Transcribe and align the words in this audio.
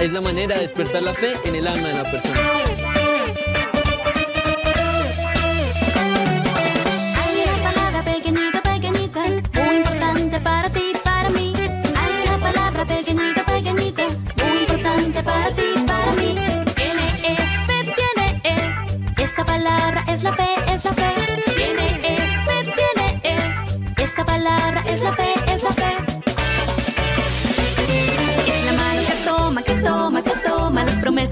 es 0.00 0.12
la 0.12 0.20
manera 0.20 0.54
de 0.56 0.62
despertar 0.62 1.02
la 1.02 1.14
fe 1.14 1.34
en 1.44 1.54
el 1.54 1.66
alma 1.66 1.88
de 1.88 1.94
la 1.94 2.10
persona. 2.10 2.65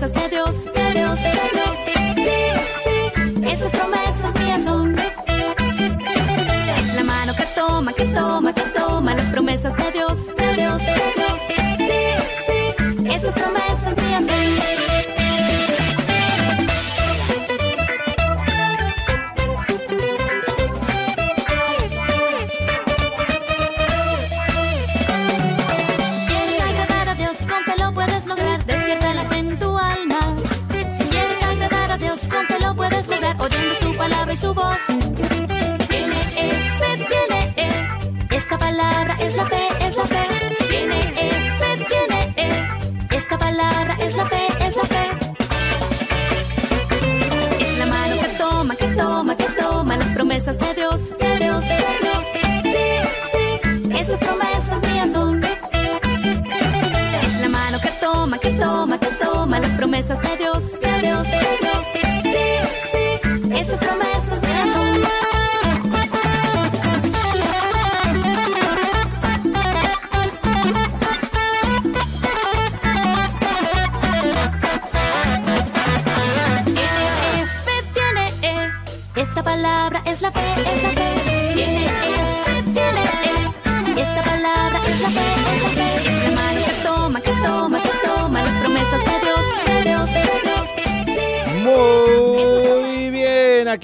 Dios, 0.05 0.13
de 0.13 0.29
Dios, 0.29 0.44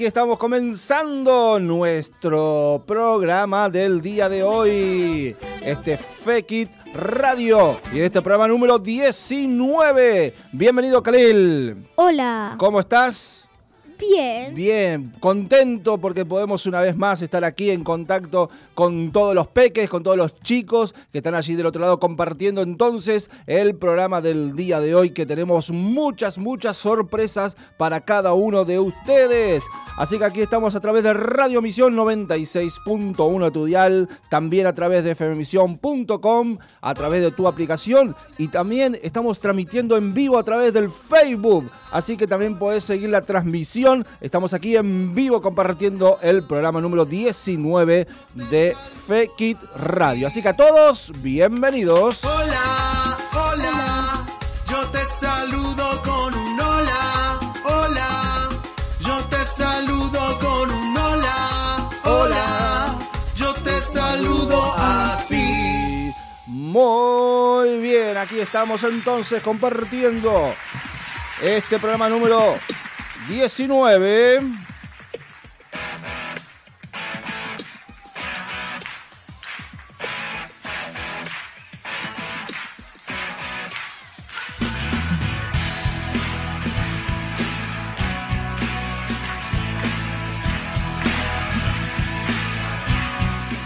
aquí 0.00 0.06
estamos 0.06 0.38
comenzando 0.38 1.60
nuestro 1.60 2.82
programa 2.86 3.68
del 3.68 4.00
día 4.00 4.30
de 4.30 4.42
hoy. 4.42 5.36
Este 5.62 5.98
Fake 5.98 6.52
It 6.52 6.70
Radio. 6.94 7.78
Y 7.92 7.98
en 7.98 8.04
este 8.06 8.22
programa 8.22 8.48
número 8.48 8.78
19. 8.78 10.34
Bienvenido, 10.52 11.02
Khalil. 11.02 11.86
Hola. 11.96 12.54
¿Cómo 12.56 12.80
estás? 12.80 13.49
Bien. 14.00 14.54
Bien, 14.54 15.12
contento 15.20 15.98
porque 15.98 16.24
podemos 16.24 16.64
una 16.66 16.80
vez 16.80 16.96
más 16.96 17.20
estar 17.22 17.44
aquí 17.44 17.70
en 17.70 17.84
contacto 17.84 18.50
con 18.74 19.12
todos 19.12 19.34
los 19.34 19.48
peques, 19.48 19.90
con 19.90 20.02
todos 20.02 20.16
los 20.16 20.40
chicos 20.40 20.94
que 21.12 21.18
están 21.18 21.34
allí 21.34 21.54
del 21.54 21.66
otro 21.66 21.80
lado 21.80 22.00
compartiendo 22.00 22.62
entonces 22.62 23.30
el 23.46 23.76
programa 23.76 24.20
del 24.20 24.56
día 24.56 24.80
de 24.80 24.94
hoy 24.94 25.10
que 25.10 25.26
tenemos 25.26 25.70
muchas, 25.70 26.38
muchas 26.38 26.76
sorpresas 26.76 27.56
para 27.76 28.00
cada 28.00 28.32
uno 28.32 28.64
de 28.64 28.78
ustedes. 28.78 29.64
Así 29.98 30.18
que 30.18 30.24
aquí 30.24 30.40
estamos 30.40 30.74
a 30.74 30.80
través 30.80 31.02
de 31.02 31.12
Radio 31.12 31.60
Misión 31.60 31.94
96.1 31.94 33.52
tu 33.52 33.66
dial, 33.66 34.08
también 34.30 34.66
a 34.66 34.74
través 34.74 35.04
de 35.04 35.14
fmmisión.com, 35.14 36.58
a 36.80 36.94
través 36.94 37.22
de 37.22 37.30
tu 37.32 37.46
aplicación 37.46 38.16
y 38.38 38.48
también 38.48 38.98
estamos 39.02 39.38
transmitiendo 39.38 39.96
en 39.96 40.14
vivo 40.14 40.38
a 40.38 40.44
través 40.44 40.72
del 40.72 40.88
Facebook. 40.90 41.70
Así 41.92 42.16
que 42.16 42.26
también 42.26 42.56
podés 42.56 42.84
seguir 42.84 43.10
la 43.10 43.22
transmisión. 43.22 43.89
Estamos 44.20 44.54
aquí 44.54 44.76
en 44.76 45.14
vivo 45.16 45.40
compartiendo 45.40 46.18
el 46.22 46.44
programa 46.44 46.80
número 46.80 47.04
19 47.04 48.06
de 48.34 48.76
Fekit 49.06 49.58
Radio. 49.74 50.28
Así 50.28 50.40
que 50.40 50.48
a 50.48 50.56
todos, 50.56 51.10
bienvenidos. 51.16 52.24
Hola, 52.24 53.18
hola, 53.32 54.26
yo 54.70 54.88
te 54.90 55.04
saludo 55.04 56.00
con 56.02 56.34
un 56.34 56.60
hola, 56.60 57.40
hola, 57.64 58.48
yo 59.00 59.24
te 59.24 59.44
saludo 59.44 60.38
con 60.38 60.70
un 60.70 60.96
hola, 60.96 61.88
hola, 62.04 62.98
yo 63.34 63.54
te 63.54 63.80
saludo 63.80 64.72
así. 64.76 66.12
Muy 66.46 67.78
bien, 67.78 68.16
aquí 68.16 68.38
estamos 68.38 68.84
entonces 68.84 69.42
compartiendo 69.42 70.54
este 71.42 71.80
programa 71.80 72.08
número 72.08 72.56
19. 73.30 74.40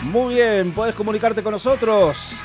Muy 0.03 0.35
bien, 0.35 0.73
puedes 0.73 0.95
comunicarte 0.95 1.43
con 1.43 1.53
nosotros. 1.53 2.43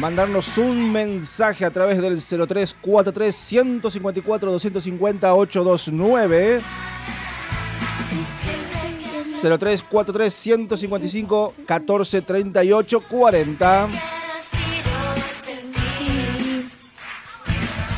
Mandarnos 0.00 0.56
un 0.56 0.90
mensaje 0.90 1.62
a 1.66 1.70
través 1.70 2.00
del 2.00 2.18
0343 2.18 3.36
154 3.36 4.50
250 4.50 5.34
829. 5.34 6.62
0343 9.42 10.32
155 10.32 11.54
14 11.66 12.22
38 12.22 13.00
40. 13.02 13.88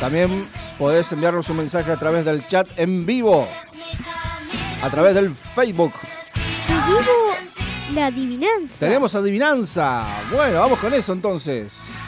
También 0.01 0.45
podés 0.77 1.09
enviarnos 1.13 1.49
un 1.49 1.55
mensaje 1.55 1.89
a 1.89 1.97
través 1.97 2.25
del 2.25 2.45
chat 2.47 2.67
en 2.75 3.05
vivo. 3.05 3.47
A 4.81 4.89
través 4.89 5.15
del 5.15 5.33
Facebook. 5.33 5.93
La 7.93 8.07
adivinanza. 8.07 8.79
Tenemos 8.85 9.13
adivinanza. 9.15 10.05
Bueno, 10.31 10.59
vamos 10.59 10.79
con 10.79 10.93
eso 10.93 11.13
entonces. 11.13 11.99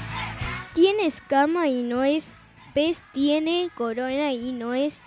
Tiene 0.73 1.05
escama 1.05 1.67
y 1.67 1.83
no 1.83 2.03
es 2.03 2.35
pez, 2.73 3.01
tiene 3.13 3.69
corona 3.75 4.33
y 4.33 4.51
no 4.51 4.73
es 4.73 5.01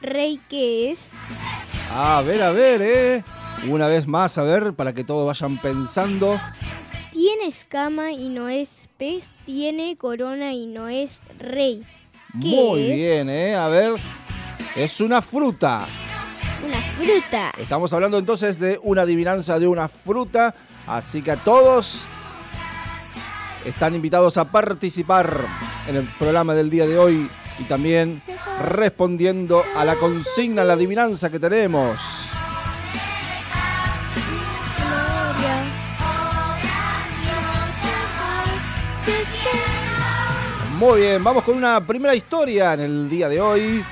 rey 0.00 0.40
que 0.48 0.90
es. 0.90 1.08
A 1.94 2.22
ver, 2.22 2.42
a 2.42 2.52
ver, 2.52 2.80
eh. 2.82 3.24
Una 3.68 3.86
vez 3.86 4.06
más, 4.06 4.38
a 4.38 4.42
ver, 4.42 4.72
para 4.74 4.92
que 4.92 5.04
todos 5.04 5.26
vayan 5.26 5.58
pensando. 5.58 6.40
Tiene 7.12 7.46
escama 7.46 8.12
y 8.12 8.28
no 8.28 8.48
es 8.48 8.88
pez, 8.98 9.30
tiene 9.44 9.96
corona 9.96 10.52
y 10.52 10.66
no 10.66 10.88
es 10.88 11.20
rey. 11.38 11.84
¿Qué 12.40 12.48
Muy 12.62 12.82
es? 12.90 12.94
bien, 12.94 13.28
eh. 13.30 13.54
A 13.54 13.68
ver. 13.68 13.94
Es 14.74 15.00
una 15.00 15.20
fruta. 15.20 15.86
Fruta. 16.96 17.52
Estamos 17.58 17.92
hablando 17.92 18.18
entonces 18.18 18.58
de 18.58 18.78
una 18.82 19.02
adivinanza 19.02 19.58
de 19.58 19.66
una 19.66 19.88
fruta. 19.88 20.54
Así 20.86 21.22
que 21.22 21.30
a 21.30 21.36
todos 21.36 22.04
están 23.64 23.94
invitados 23.94 24.36
a 24.36 24.44
participar 24.44 25.46
en 25.86 25.96
el 25.96 26.04
programa 26.18 26.54
del 26.54 26.70
día 26.70 26.86
de 26.86 26.98
hoy 26.98 27.30
y 27.58 27.64
también 27.64 28.22
respondiendo 28.62 29.62
a 29.76 29.84
la 29.84 29.96
consigna, 29.96 30.64
la 30.64 30.74
adivinanza 30.74 31.30
que 31.30 31.38
tenemos. 31.38 32.30
Muy 40.78 41.02
bien, 41.02 41.22
vamos 41.22 41.44
con 41.44 41.56
una 41.56 41.86
primera 41.86 42.12
historia 42.12 42.74
en 42.74 42.80
el 42.80 43.08
día 43.08 43.28
de 43.28 43.40
hoy. 43.40 43.84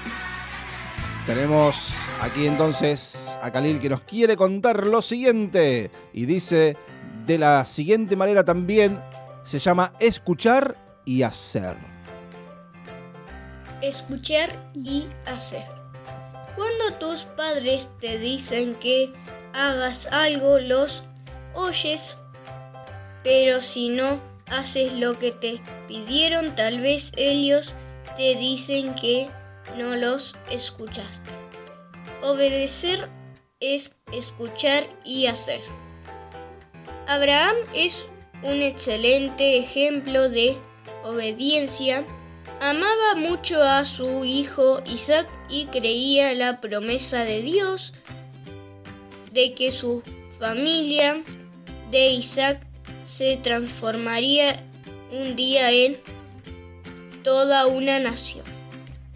Tenemos 1.30 1.92
aquí 2.20 2.48
entonces 2.48 3.38
a 3.40 3.52
Khalil 3.52 3.78
que 3.78 3.88
nos 3.88 4.00
quiere 4.00 4.36
contar 4.36 4.84
lo 4.84 5.00
siguiente 5.00 5.92
y 6.12 6.26
dice 6.26 6.76
de 7.24 7.38
la 7.38 7.64
siguiente 7.64 8.16
manera 8.16 8.44
también, 8.44 9.00
se 9.44 9.60
llama 9.60 9.92
escuchar 10.00 10.76
y 11.04 11.22
hacer. 11.22 11.76
Escuchar 13.80 14.50
y 14.74 15.06
hacer. 15.24 15.62
Cuando 16.56 16.98
tus 16.98 17.22
padres 17.36 17.88
te 18.00 18.18
dicen 18.18 18.74
que 18.74 19.12
hagas 19.52 20.06
algo, 20.06 20.58
los 20.58 21.04
oyes, 21.54 22.16
pero 23.22 23.60
si 23.60 23.88
no 23.88 24.20
haces 24.48 24.94
lo 24.94 25.16
que 25.16 25.30
te 25.30 25.62
pidieron, 25.86 26.56
tal 26.56 26.80
vez 26.80 27.12
ellos 27.16 27.76
te 28.16 28.34
dicen 28.34 28.96
que 28.96 29.30
no 29.76 29.96
los 29.96 30.36
escuchaste. 30.50 31.30
Obedecer 32.22 33.08
es 33.60 33.92
escuchar 34.12 34.86
y 35.04 35.26
hacer. 35.26 35.60
Abraham 37.06 37.56
es 37.74 38.06
un 38.42 38.62
excelente 38.62 39.58
ejemplo 39.58 40.28
de 40.28 40.56
obediencia. 41.04 42.04
Amaba 42.60 43.16
mucho 43.16 43.62
a 43.62 43.84
su 43.84 44.24
hijo 44.24 44.80
Isaac 44.86 45.28
y 45.48 45.66
creía 45.66 46.34
la 46.34 46.60
promesa 46.60 47.24
de 47.24 47.42
Dios 47.42 47.92
de 49.32 49.54
que 49.54 49.72
su 49.72 50.02
familia 50.38 51.22
de 51.90 52.10
Isaac 52.10 52.66
se 53.04 53.36
transformaría 53.38 54.64
un 55.10 55.36
día 55.36 55.70
en 55.70 55.98
toda 57.22 57.66
una 57.66 57.98
nación. 57.98 58.59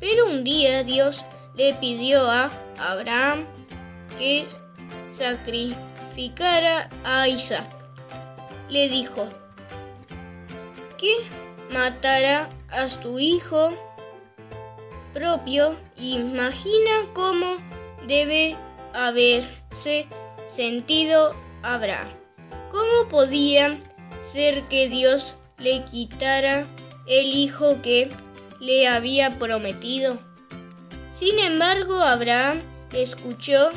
Pero 0.06 0.26
un 0.26 0.44
día 0.44 0.84
Dios 0.84 1.24
le 1.54 1.72
pidió 1.80 2.30
a 2.30 2.50
Abraham 2.78 3.46
que 4.18 4.44
sacrificara 5.16 6.90
a 7.04 7.26
Isaac. 7.26 7.64
Le 8.68 8.90
dijo 8.90 9.26
que 10.98 11.10
matara 11.72 12.50
a 12.68 12.90
su 12.90 13.18
hijo 13.18 13.72
propio. 15.14 15.74
Imagina 15.96 17.08
cómo 17.14 17.56
debe 18.06 18.58
haberse 18.92 20.06
sentido 20.46 21.34
Abraham. 21.62 22.10
¿Cómo 22.70 23.08
podía 23.08 23.80
ser 24.20 24.64
que 24.68 24.90
Dios 24.90 25.34
le 25.56 25.82
quitara 25.86 26.66
el 27.06 27.24
hijo 27.24 27.80
que 27.80 28.10
le 28.64 28.88
había 28.88 29.38
prometido? 29.38 30.18
Sin 31.12 31.38
embargo, 31.38 31.96
Abraham 31.98 32.62
escuchó 32.92 33.70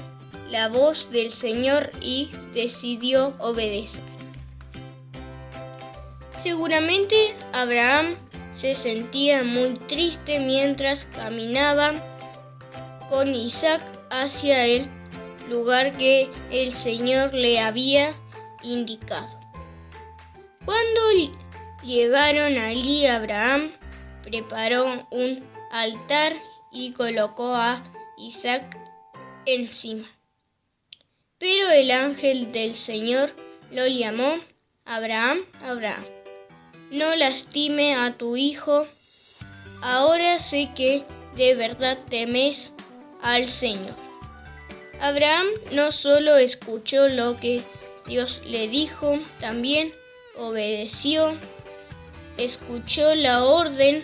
la 0.50 0.70
voz 0.70 1.10
del 1.12 1.32
Señor 1.32 1.92
y 2.02 2.30
decidió 2.54 3.36
obedecer. 3.40 4.04
Seguramente 6.42 7.36
Abraham 7.54 8.16
se 8.54 8.74
sentía 8.74 9.44
muy 9.44 9.76
triste 9.88 10.40
mientras 10.40 11.06
caminaba 11.06 11.94
con 13.10 13.36
Isaac 13.36 13.82
hacia 14.10 14.66
el 14.66 14.90
lugar 15.50 15.92
que 15.98 16.30
el 16.52 16.74
Señor 16.74 17.34
le 17.34 17.60
había 17.60 18.16
indicado. 18.64 19.40
Cuando 20.66 21.32
llegaron 21.84 22.58
allí, 22.58 23.06
Abraham 23.06 23.72
preparó 24.28 25.08
un 25.10 25.42
altar 25.72 26.34
y 26.74 26.92
colocó 26.92 27.56
a 27.56 27.82
Isaac 28.18 28.78
encima. 29.46 30.06
Pero 31.38 31.70
el 31.70 31.92
ángel 31.92 32.52
del 32.52 32.76
Señor 32.76 33.34
lo 33.72 33.88
llamó 33.88 34.36
Abraham, 34.84 35.40
Abraham. 35.64 36.04
No 36.92 37.16
lastime 37.16 37.96
a 37.96 38.18
tu 38.18 38.36
hijo. 38.36 38.86
Ahora 39.82 40.40
sé 40.40 40.72
que 40.76 41.06
de 41.38 41.56
verdad 41.56 41.98
temes 42.10 42.74
al 43.22 43.48
Señor. 43.48 43.96
Abraham 45.00 45.48
no 45.72 45.94
solo 45.94 46.36
escuchó 46.36 47.08
lo 47.08 47.40
que 47.40 47.64
Dios 48.08 48.42
le 48.46 48.68
dijo, 48.68 49.20
también 49.40 49.94
obedeció, 50.36 51.34
escuchó 52.38 53.16
la 53.16 53.46
orden 53.46 54.04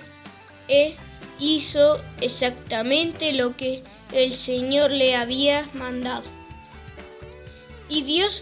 e 0.68 0.96
hizo 1.40 2.02
exactamente 2.22 3.34
lo 3.34 3.56
que 3.58 3.84
el 4.12 4.34
Señor 4.34 4.92
le 4.92 5.16
había 5.16 5.70
mandado. 5.74 6.24
Y 7.90 8.04
Dios 8.04 8.42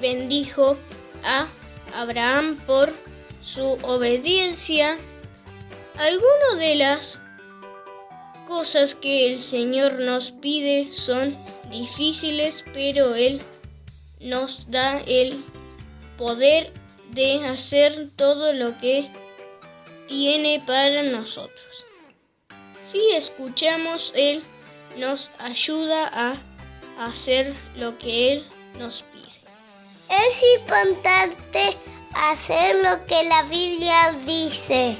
bendijo 0.00 0.76
a 1.24 1.48
Abraham 1.94 2.56
por 2.66 2.94
su 3.42 3.78
obediencia. 3.82 4.98
Algunas 5.96 6.58
de 6.58 6.74
las 6.76 7.20
cosas 8.46 8.94
que 8.94 9.32
el 9.32 9.40
Señor 9.40 10.00
nos 10.00 10.30
pide 10.30 10.92
son 10.92 11.36
difíciles, 11.70 12.64
pero 12.72 13.14
Él 13.14 13.42
nos 14.20 14.70
da 14.70 15.00
el 15.06 15.42
poder 16.16 16.72
de 17.10 17.46
hacer 17.46 18.08
todo 18.16 18.52
lo 18.52 18.76
que 18.78 19.10
tiene 20.08 20.60
para 20.66 21.02
nosotros. 21.04 21.86
Si 22.82 23.12
escuchamos, 23.12 24.12
Él 24.16 24.42
nos 24.96 25.30
ayuda 25.38 26.10
a 26.12 26.34
hacer 27.06 27.54
lo 27.76 27.96
que 27.98 28.32
Él 28.32 28.46
nos 28.78 29.04
pide. 29.12 29.28
Es 30.26 30.42
importante 30.60 31.76
hacer 32.14 32.76
lo 32.82 33.04
que 33.06 33.22
la 33.24 33.42
Biblia 33.44 34.14
dice. 34.24 34.96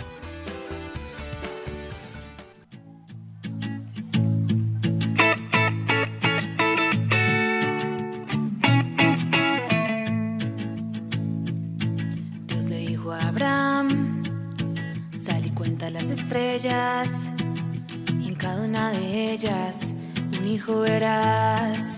En 16.64 18.34
cada 18.34 18.64
una 18.64 18.90
de 18.90 19.32
ellas 19.32 19.94
un 20.40 20.48
hijo 20.48 20.80
verás. 20.80 21.97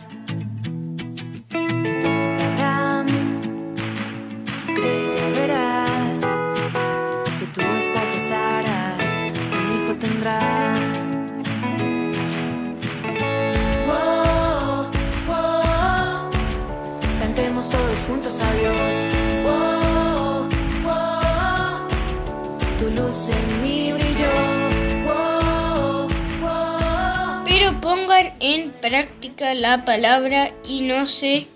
La 29.55 29.85
palabra 29.85 30.53
y 30.67 30.83
no 30.83 31.07
se 31.07 31.47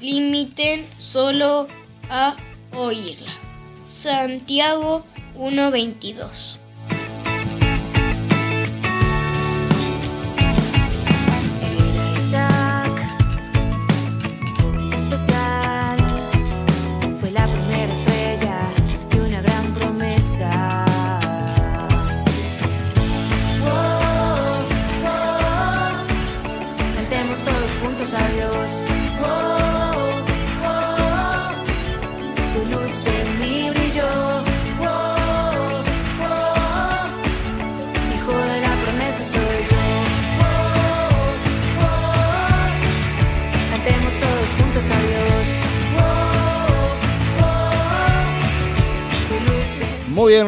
limiten 0.00 0.86
solo 0.98 1.68
a 2.08 2.36
oírla. 2.74 3.32
Santiago 3.86 5.04
1:22 5.36 6.49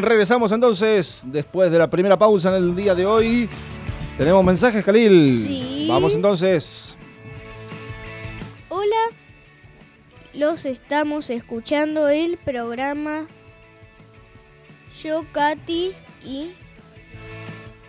bien, 0.03 0.11
regresamos 0.11 0.53
entonces 0.53 1.25
después 1.29 1.71
de 1.71 1.79
la 1.79 1.89
primera 1.89 2.19
pausa 2.19 2.57
en 2.57 2.63
el 2.63 2.77
día 2.77 2.95
de 2.95 3.07
hoy. 3.07 3.49
Tenemos 4.19 4.45
mensajes, 4.45 4.85
Khalil. 4.85 5.45
Sí. 5.47 5.87
Vamos 5.89 6.15
entonces. 6.15 6.97
Hola, 8.69 9.11
los 10.35 10.65
estamos 10.65 11.31
escuchando 11.31 12.09
el 12.09 12.37
programa 12.39 13.27
yo, 15.03 15.25
Katy 15.33 15.93
y 16.25 16.53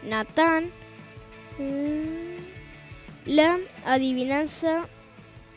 Natán. 0.08 0.72
Mm, 1.60 2.34
La 3.26 3.58
adivinanza 3.86 4.88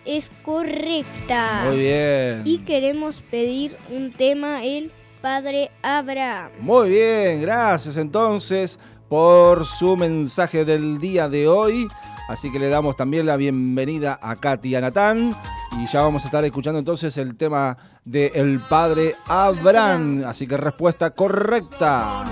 es 0.04 0.30
correcta. 0.44 1.64
Muy 1.66 1.78
bien. 1.78 2.42
Y 2.44 2.58
queremos 2.58 3.22
pedir 3.22 3.76
un 3.90 4.12
tema 4.12 4.64
el 4.64 4.92
Padre 5.20 5.70
Abraham. 5.82 6.50
Muy 6.60 6.90
bien, 6.90 7.42
gracias 7.42 7.96
entonces 7.96 8.78
por 9.08 9.64
su 9.64 9.96
mensaje 9.96 10.64
del 10.64 10.98
día 10.98 11.28
de 11.28 11.48
hoy. 11.48 11.88
Así 12.28 12.50
que 12.50 12.58
le 12.58 12.68
damos 12.68 12.96
también 12.96 13.26
la 13.26 13.36
bienvenida 13.36 14.18
a 14.20 14.36
Katy 14.36 14.70
y 14.70 14.74
a 14.74 14.80
Natán. 14.80 15.36
Y 15.78 15.86
ya 15.86 16.02
vamos 16.02 16.24
a 16.24 16.28
estar 16.28 16.44
escuchando 16.44 16.78
entonces 16.78 17.16
el 17.18 17.36
tema 17.36 17.76
de 18.04 18.32
el 18.34 18.60
padre 18.60 19.14
Abraham. 19.26 20.24
Así 20.26 20.46
que 20.46 20.56
respuesta 20.56 21.10
correcta. 21.10 22.24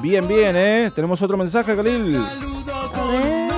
Bien, 0.00 0.26
bien, 0.28 0.54
¿eh? 0.56 0.92
Tenemos 0.94 1.20
otro 1.22 1.36
mensaje, 1.36 1.74
Khalil. 1.74 2.16
A 2.16 3.04
ver. 3.10 3.50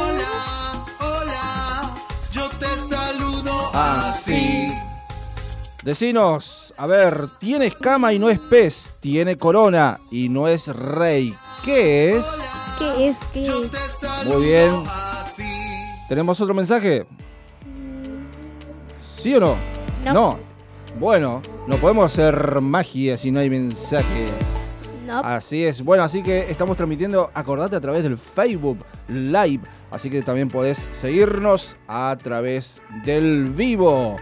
Hola, 1.00 1.94
yo 2.30 2.48
te 2.50 2.66
saludo 2.88 3.70
Así. 3.74 4.72
Decinos, 5.82 6.67
a 6.78 6.86
ver, 6.86 7.28
tiene 7.40 7.66
escama 7.66 8.12
y 8.12 8.20
no 8.20 8.30
es 8.30 8.38
pez, 8.38 8.94
tiene 9.00 9.36
corona 9.36 9.98
y 10.12 10.28
no 10.28 10.46
es 10.46 10.68
rey. 10.68 11.34
¿Qué 11.64 12.16
es? 12.16 12.52
¿Qué 12.78 13.08
es? 13.08 13.18
¿Qué 13.32 13.42
es? 13.42 14.24
Muy 14.24 14.44
bien. 14.44 14.84
¿Tenemos 16.08 16.40
otro 16.40 16.54
mensaje? 16.54 17.04
¿Sí 19.16 19.34
o 19.34 19.40
no? 19.40 19.56
No. 20.04 20.38
Bueno, 21.00 21.42
no 21.66 21.76
podemos 21.78 22.04
hacer 22.04 22.60
magia 22.60 23.16
si 23.16 23.32
no 23.32 23.40
hay 23.40 23.50
mensajes. 23.50 24.76
No. 25.04 25.18
Así 25.18 25.64
es. 25.64 25.82
Bueno, 25.82 26.04
así 26.04 26.22
que 26.22 26.48
estamos 26.48 26.76
transmitiendo, 26.76 27.32
acordate, 27.34 27.74
a 27.74 27.80
través 27.80 28.04
del 28.04 28.16
Facebook 28.16 28.78
Live. 29.08 29.62
Así 29.90 30.10
que 30.10 30.22
también 30.22 30.46
podés 30.46 30.86
seguirnos 30.92 31.76
a 31.88 32.16
través 32.22 32.80
del 33.04 33.46
vivo. 33.46 34.14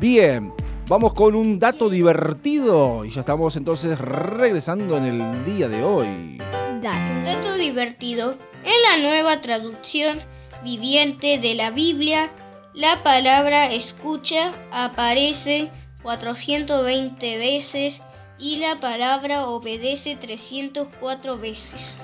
Bien, 0.00 0.52
vamos 0.88 1.12
con 1.14 1.34
un 1.34 1.58
dato 1.58 1.88
divertido. 1.88 3.04
Y 3.04 3.10
ya 3.10 3.20
estamos 3.20 3.56
entonces 3.56 3.98
regresando 3.98 4.96
en 4.96 5.04
el 5.04 5.44
día 5.44 5.68
de 5.68 5.82
hoy. 5.82 6.38
Dale. 6.82 7.24
Dato 7.24 7.54
divertido. 7.54 8.36
En 8.64 8.82
la 8.82 9.08
nueva 9.08 9.40
traducción 9.40 10.20
viviente 10.64 11.38
de 11.38 11.54
la 11.54 11.70
Biblia, 11.70 12.30
la 12.74 13.02
palabra 13.02 13.72
escucha 13.72 14.52
aparece 14.72 15.70
420 16.02 17.38
veces 17.38 18.02
y 18.38 18.56
la 18.56 18.76
palabra 18.76 19.46
obedece 19.46 20.16
304 20.16 21.38
veces. 21.38 21.98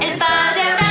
El 0.00 0.18
padre 0.18 0.83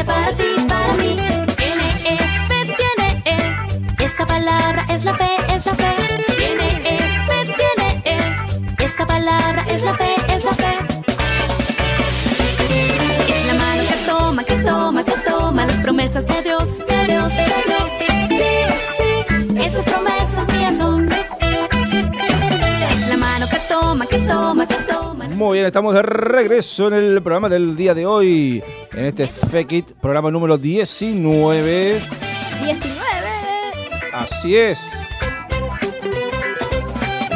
importante 0.00 0.04
para 0.04 0.32
ti, 0.32 0.66
para 0.68 0.92
mí. 0.94 1.16
Tiene 1.56 2.76
tiene 2.76 3.22
E. 3.24 4.04
Esa 4.04 4.26
palabra 4.26 4.86
es 4.88 5.04
la 5.04 5.14
fe, 5.14 5.36
es 5.54 5.66
la 5.66 5.74
fe. 5.74 5.90
Tiene 6.36 6.68
tiene 7.58 8.02
E. 8.04 8.84
Esa 8.84 9.06
palabra 9.06 9.64
es 9.68 9.82
la 9.84 9.94
fe, 9.94 10.14
es 10.28 10.44
la 10.44 10.54
fe. 10.54 10.72
Es 13.28 13.46
la 13.46 13.54
mano 13.54 13.82
que 13.88 13.96
toma, 14.06 14.44
que 14.44 14.54
toma, 14.56 15.04
que 15.04 15.14
toma 15.28 15.66
las 15.66 15.76
promesas 15.76 16.26
de 16.26 16.42
Dios, 16.42 16.78
de 16.78 17.06
Dios, 17.06 17.28
de 17.36 17.44
Dios. 17.44 17.88
Sí, 18.28 18.52
sí, 18.98 19.58
esas 19.60 19.84
promesas 19.84 20.56
mías 20.56 20.78
son. 20.78 21.08
Es 22.90 23.08
la 23.08 23.16
mano 23.16 23.46
que 23.50 23.58
toma, 23.68 24.06
que 24.06 24.18
toma, 24.18 24.66
que 24.66 24.74
toma. 24.74 25.28
Muy 25.28 25.58
bien, 25.58 25.66
estamos 25.66 25.94
de 25.94 26.02
regreso 26.02 26.88
en 26.88 26.94
el 26.94 27.22
programa 27.22 27.48
del 27.48 27.76
día 27.76 27.94
de 27.94 28.06
hoy. 28.06 28.62
En 28.92 29.04
este 29.04 29.26
Fake 29.28 29.72
It, 29.72 29.92
programa 30.00 30.30
número 30.30 30.58
19. 30.58 32.02
19. 32.62 33.00
Así 34.12 34.56
es. 34.56 35.18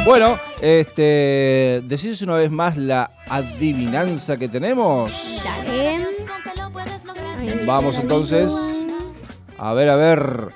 Bueno, 0.05 0.37
este, 0.61 1.81
decís 1.85 2.21
una 2.21 2.35
vez 2.35 2.51
más 2.51 2.77
la 2.77 3.09
adivinanza 3.27 4.37
que 4.37 4.47
tenemos. 4.47 5.41
Dale. 5.43 6.05
Vamos 7.65 7.97
entonces. 7.97 8.53
A 9.57 9.73
ver, 9.73 9.89
a 9.89 9.95
ver. 9.95 10.49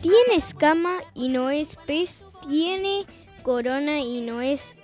Tiene 0.00 0.36
escama 0.36 0.98
y 1.14 1.28
no 1.28 1.50
es 1.50 1.76
pez, 1.86 2.24
tiene 2.48 3.04
corona 3.42 4.00
y 4.00 4.20
no 4.20 4.40
es 4.40 4.76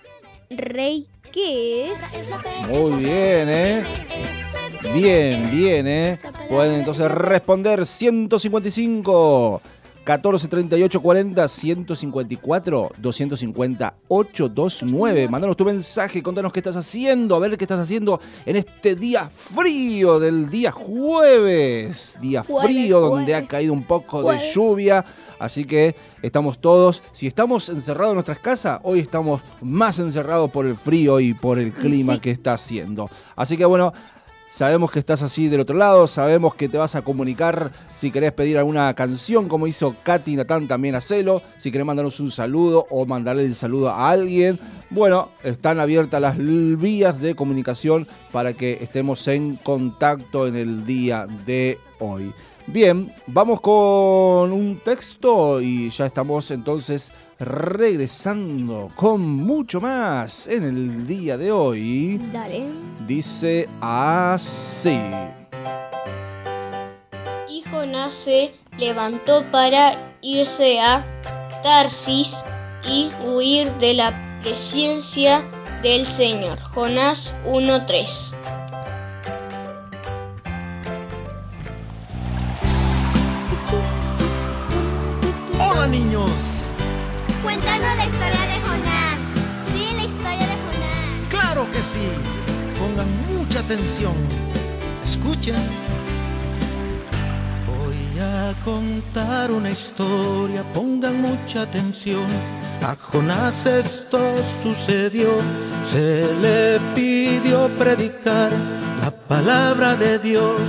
rey, 0.50 1.06
Muy 2.68 3.04
bien, 3.04 3.48
¿eh? 3.48 3.84
Bien, 4.94 5.50
bien, 5.50 5.86
¿eh? 5.86 6.18
Pueden 6.48 6.80
entonces 6.80 7.10
responder 7.10 7.86
155 7.86 9.60
14 10.10 10.48
38 10.48 11.00
40 11.00 11.46
154 11.46 12.90
250 12.98 13.94
829. 14.08 15.28
Mándanos 15.28 15.56
tu 15.56 15.64
mensaje, 15.64 16.20
contanos 16.20 16.52
qué 16.52 16.58
estás 16.58 16.74
haciendo, 16.74 17.36
a 17.36 17.38
ver 17.38 17.56
qué 17.56 17.62
estás 17.62 17.78
haciendo 17.78 18.18
en 18.44 18.56
este 18.56 18.96
día 18.96 19.30
frío 19.32 20.18
del 20.18 20.50
día 20.50 20.72
jueves. 20.72 22.18
Día 22.20 22.42
Jueves, 22.42 22.66
frío 22.66 22.98
donde 23.00 23.26
jueves. 23.26 23.44
ha 23.44 23.46
caído 23.46 23.72
un 23.72 23.84
poco 23.84 24.28
de 24.32 24.40
lluvia. 24.52 25.04
Así 25.38 25.64
que 25.64 25.94
estamos 26.22 26.58
todos, 26.60 27.04
si 27.12 27.28
estamos 27.28 27.68
encerrados 27.68 28.10
en 28.10 28.16
nuestras 28.16 28.40
casas, 28.40 28.80
hoy 28.82 28.98
estamos 28.98 29.42
más 29.60 30.00
encerrados 30.00 30.50
por 30.50 30.66
el 30.66 30.74
frío 30.74 31.20
y 31.20 31.34
por 31.34 31.60
el 31.60 31.72
clima 31.72 32.14
Sí. 32.14 32.20
que 32.20 32.30
está 32.32 32.54
haciendo. 32.54 33.08
Así 33.36 33.56
que 33.56 33.64
bueno, 33.64 33.92
sabemos 34.50 34.90
que 34.90 34.98
estás 34.98 35.22
así 35.22 35.48
del 35.48 35.60
otro 35.60 35.76
lado, 35.76 36.06
sabemos 36.06 36.54
que 36.54 36.68
te 36.68 36.76
vas 36.76 36.96
a 36.96 37.02
comunicar 37.02 37.70
si 37.94 38.10
querés 38.10 38.32
pedir 38.32 38.58
alguna 38.58 38.92
canción, 38.94 39.48
como 39.48 39.68
hizo 39.68 39.94
Katy 40.02 40.36
Natán 40.36 40.66
también 40.66 40.96
hacelo, 40.96 41.40
si 41.56 41.70
querés 41.70 41.86
mandarnos 41.86 42.18
un 42.20 42.32
saludo 42.32 42.86
o 42.90 43.06
mandarle 43.06 43.44
el 43.44 43.54
saludo 43.54 43.90
a 43.90 44.10
alguien. 44.10 44.58
Bueno, 44.90 45.30
están 45.44 45.78
abiertas 45.78 46.20
las 46.20 46.36
vías 46.36 47.20
de 47.20 47.36
comunicación 47.36 48.08
para 48.32 48.52
que 48.52 48.78
estemos 48.82 49.26
en 49.28 49.54
contacto 49.54 50.48
en 50.48 50.56
el 50.56 50.84
día 50.84 51.26
de 51.46 51.78
hoy. 52.00 52.34
Bien, 52.66 53.12
vamos 53.26 53.60
con 53.60 54.52
un 54.52 54.80
texto 54.84 55.60
y 55.60 55.90
ya 55.90 56.06
estamos 56.06 56.50
entonces 56.50 57.12
regresando 57.40 58.90
con 58.94 59.22
mucho 59.22 59.80
más 59.80 60.46
en 60.46 60.62
el 60.62 61.06
día 61.06 61.38
de 61.38 61.50
hoy. 61.50 62.20
Dale. 62.32 62.64
Dice 63.06 63.66
así. 63.80 65.00
Y 67.48 67.62
Jonás 67.70 68.14
se 68.14 68.52
levantó 68.76 69.42
para 69.50 70.18
irse 70.20 70.80
a 70.80 71.02
Tarsis 71.62 72.44
y 72.86 73.08
huir 73.24 73.72
de 73.78 73.94
la 73.94 74.40
presencia 74.42 75.42
del 75.82 76.04
Señor. 76.06 76.58
Jonás 76.60 77.34
1.3. 77.46 78.34
Hola 85.58 85.86
niños. 85.86 86.49
Cuéntanos 87.50 87.96
la 87.96 88.06
historia 88.06 88.46
de 88.46 88.60
Jonás. 88.60 89.20
Sí, 89.72 89.96
la 89.96 90.04
historia 90.04 90.46
de 90.46 90.56
Jonás. 90.64 91.28
Claro 91.30 91.66
que 91.72 91.82
sí. 91.82 92.06
Pongan 92.78 93.08
mucha 93.34 93.58
atención. 93.58 94.14
Escuchen. 95.04 95.56
Voy 97.66 98.20
a 98.20 98.54
contar 98.64 99.50
una 99.50 99.70
historia. 99.70 100.62
Pongan 100.72 101.20
mucha 101.20 101.62
atención. 101.62 102.24
A 102.82 102.94
Jonás 102.94 103.66
esto 103.66 104.20
sucedió. 104.62 105.30
Se 105.90 106.32
le 106.40 106.78
pidió 106.94 107.68
predicar 107.70 108.52
la 109.02 109.10
palabra 109.10 109.96
de 109.96 110.20
Dios. 110.20 110.60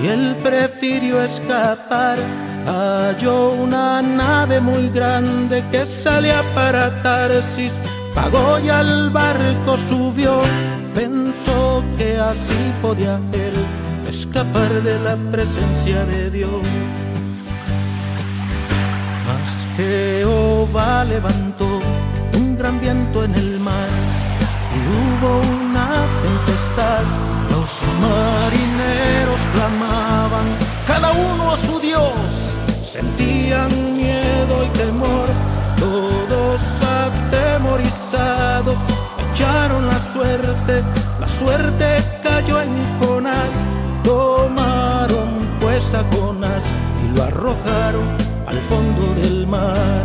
Y 0.00 0.06
él 0.06 0.36
prefirió 0.44 1.24
escapar. 1.24 2.18
Halló 2.66 3.52
una 3.52 4.02
nave 4.02 4.60
muy 4.60 4.88
grande 4.90 5.64
que 5.70 5.86
salía 5.86 6.42
para 6.54 7.02
Tarsis. 7.02 7.72
Pagó 8.14 8.58
y 8.58 8.68
al 8.68 9.10
barco 9.10 9.76
subió. 9.88 10.40
Pensó 10.94 11.82
que 11.96 12.18
así 12.18 12.72
podía 12.82 13.20
él 13.32 13.54
escapar 14.08 14.82
de 14.82 14.98
la 15.00 15.16
presencia 15.30 16.04
de 16.06 16.30
Dios. 16.30 16.62
Mas 19.26 19.48
Jehová 19.76 21.04
levantó 21.04 21.68
un 22.34 22.56
gran 22.56 22.80
viento 22.80 23.24
en 23.24 23.34
el 23.34 23.60
mar 23.60 23.88
y 24.76 24.80
hubo 24.96 25.40
una 25.40 25.88
tempestad. 26.24 27.04
Los 27.50 27.70
marineros 28.04 29.40
clamaban, 29.54 30.46
cada 30.86 31.12
uno 31.12 31.52
a 31.52 31.56
su 31.58 31.78
Dios. 31.80 32.27
Sentían 32.92 33.68
miedo 33.98 34.64
y 34.64 34.68
temor, 34.78 35.28
todos 35.78 36.58
atemorizados 36.80 38.76
echaron 39.30 39.86
la 39.86 40.00
suerte. 40.14 40.82
La 41.20 41.28
suerte 41.28 42.02
cayó 42.22 42.62
en 42.62 42.70
Jonás, 42.98 43.50
tomaron 44.02 45.46
pues 45.60 45.84
a 45.92 46.02
Jonás 46.16 46.62
y 47.04 47.14
lo 47.14 47.24
arrojaron 47.24 48.08
al 48.46 48.58
fondo 48.70 49.14
del 49.20 49.46
mar. 49.46 50.04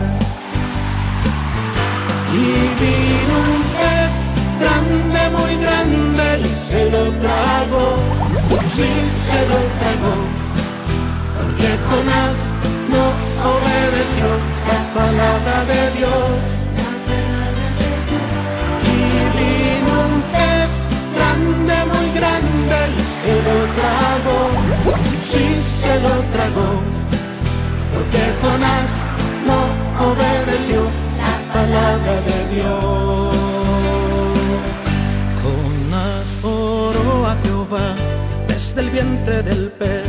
Y 2.33 2.43
vino 2.83 3.35
un 3.55 3.63
pez 3.79 4.11
grande, 4.59 5.21
muy 5.37 5.55
grande, 5.63 6.25
y 6.41 6.51
se 6.69 6.89
lo 6.91 7.03
tragó, 7.23 7.95
sí 8.75 8.91
se 9.25 9.39
lo 9.47 9.59
tragó, 9.79 10.15
porque 11.37 11.69
Jonás 11.89 12.42
la 15.45 15.51
palabra 15.51 15.65
de 15.65 15.97
Dios. 15.97 16.29
Pez 20.31 20.69
grande, 21.15 21.75
muy 21.91 22.07
grande, 22.19 22.77
y 22.97 23.03
se 23.19 23.35
lo 23.47 23.57
tragó, 23.77 24.39
sí 25.29 25.45
se 25.81 25.93
lo 26.01 26.13
tragó, 26.33 26.69
porque 27.93 28.21
Jonás 28.41 28.91
no 29.47 29.59
obedeció 30.09 30.81
la 31.21 31.35
palabra 31.53 32.13
de 32.29 32.37
Dios. 32.55 33.35
Jonás 35.41 36.27
oró 36.41 37.27
a 37.27 37.35
Jehová 37.43 37.89
desde 38.47 38.81
el 38.81 38.89
vientre 38.89 39.43
del 39.43 39.71
pez 39.79 40.07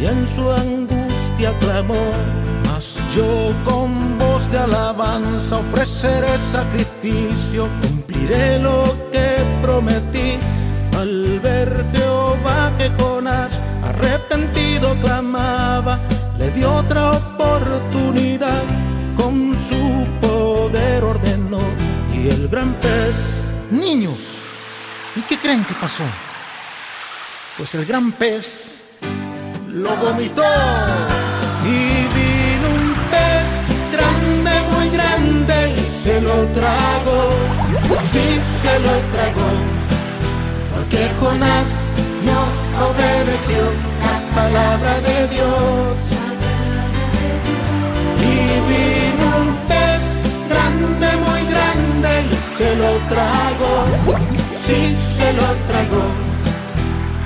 y 0.00 0.06
en 0.06 0.26
su 0.34 0.50
angustia 0.50 1.52
clamó. 1.60 2.41
Yo 3.14 3.52
con 3.62 4.18
voz 4.18 4.50
de 4.50 4.56
alabanza 4.56 5.58
ofreceré 5.58 6.38
sacrificio, 6.50 7.68
cumpliré 7.82 8.58
lo 8.58 8.84
que 9.12 9.36
prometí. 9.60 10.38
Al 10.96 11.38
ver 11.40 11.84
Jehová 11.92 12.72
que 12.78 12.90
Jonás 12.98 13.52
arrepentido 13.84 14.96
clamaba, 15.02 16.00
le 16.38 16.50
dio 16.52 16.74
otra 16.74 17.10
oportunidad, 17.10 18.62
con 19.14 19.58
su 19.68 20.06
poder 20.26 21.04
ordenó 21.04 21.60
y 22.14 22.28
el 22.28 22.48
gran 22.48 22.72
pez, 22.74 23.14
niños, 23.70 24.20
¿y 25.16 25.20
qué 25.20 25.36
creen 25.36 25.66
que 25.66 25.74
pasó? 25.74 26.04
Pues 27.58 27.74
el 27.74 27.84
gran 27.84 28.10
pez 28.12 28.84
lo 29.68 29.94
vomitó 29.96 30.42
se 36.02 36.20
lo 36.20 36.34
tragó, 36.58 37.30
sí 38.12 38.40
se 38.62 38.78
lo 38.80 38.94
tragó, 39.14 39.50
porque 40.74 41.08
Jonás 41.20 41.68
no 42.26 42.40
obedeció 42.88 43.62
la 44.02 44.34
palabra 44.34 45.00
de 45.00 45.28
Dios. 45.28 45.96
Y 48.18 48.34
vino 48.68 49.26
un 49.42 49.54
pez 49.68 50.02
grande, 50.48 51.08
muy 51.26 51.42
grande 51.52 52.10
y 52.32 52.58
se 52.58 52.76
lo 52.76 52.90
tragó, 53.12 54.18
sí 54.66 54.96
se 55.16 55.32
lo 55.34 55.48
tragó, 55.70 56.04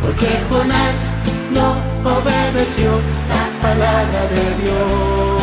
porque 0.03 0.29
Jonás 0.51 0.99
no 1.55 1.69
obedeció 2.19 2.91
la 3.33 3.45
palabra 3.63 4.21
de 4.35 4.63
Dios. 4.63 5.36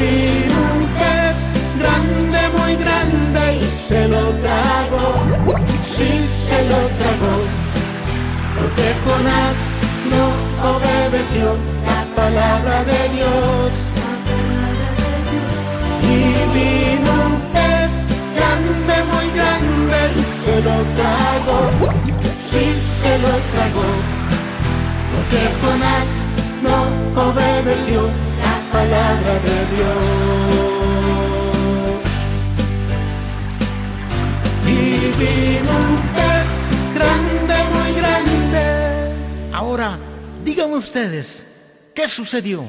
Vino 0.00 0.56
un 0.76 0.86
pez 0.98 1.36
grande, 1.78 2.40
muy 2.56 2.74
grande 2.76 3.42
y 3.56 3.66
se 3.86 4.08
lo 4.08 4.22
tragó, 4.44 5.06
sí 5.94 6.10
se 6.46 6.58
lo 6.70 6.80
tragó, 6.98 7.34
porque 8.56 8.86
Jonás 9.04 9.58
no 10.12 10.24
obedeció 10.72 11.56
la 11.88 12.00
palabra 12.16 12.84
de 12.84 13.00
Dios. 13.16 13.70
Y 16.02 16.16
vino 16.56 17.10
un 17.28 17.36
pez 17.52 17.90
grande, 18.38 18.94
muy 19.12 19.26
grande 19.38 19.98
y 20.20 20.24
se 20.42 20.54
lo 20.66 20.76
tragó, 20.98 21.60
sí 22.50 22.64
se 23.02 23.12
lo 23.24 23.32
tragó, 23.52 23.88
porque 25.12 25.40
Jonás 25.60 26.10
no 26.64 26.76
obedeció 27.28 28.29
palabra 28.72 29.32
de 29.46 29.56
Dios. 29.74 30.02
Y 34.66 34.70
vino 35.18 35.72
un 35.76 35.96
pez 36.14 36.48
grande, 36.94 37.56
muy 37.74 37.90
grande. 38.00 38.62
Ahora, 39.52 39.98
díganme 40.44 40.76
ustedes, 40.76 41.44
¿qué 41.94 42.08
sucedió? 42.08 42.62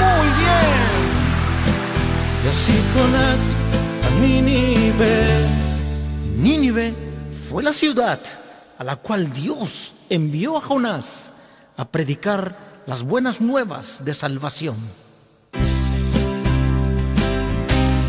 Muy 0.00 0.26
bien. 0.40 0.80
Y 2.44 2.46
así 2.48 2.74
Jonás 2.94 3.42
a 4.06 4.10
Nínive. 4.20 5.14
Nínive 6.36 6.94
fue 7.48 7.62
la 7.62 7.72
ciudad 7.72 8.20
a 8.78 8.84
la 8.84 8.96
cual 8.96 9.32
Dios 9.32 9.92
envió 10.08 10.56
a 10.56 10.60
Jonás 10.62 11.32
a 11.76 11.84
predicar 11.86 12.69
las 12.90 13.04
buenas 13.04 13.40
nuevas 13.40 14.04
de 14.04 14.14
salvación. 14.14 14.74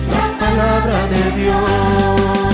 La 0.09 0.39
palabra 0.39 1.05
de 1.05 1.43
Dios. 1.43 2.50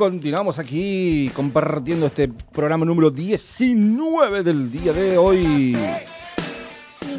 Continuamos 0.00 0.58
aquí 0.58 1.30
compartiendo 1.36 2.06
este 2.06 2.26
programa 2.28 2.86
número 2.86 3.10
19 3.10 4.42
del 4.42 4.72
día 4.72 4.94
de 4.94 5.18
hoy. 5.18 5.76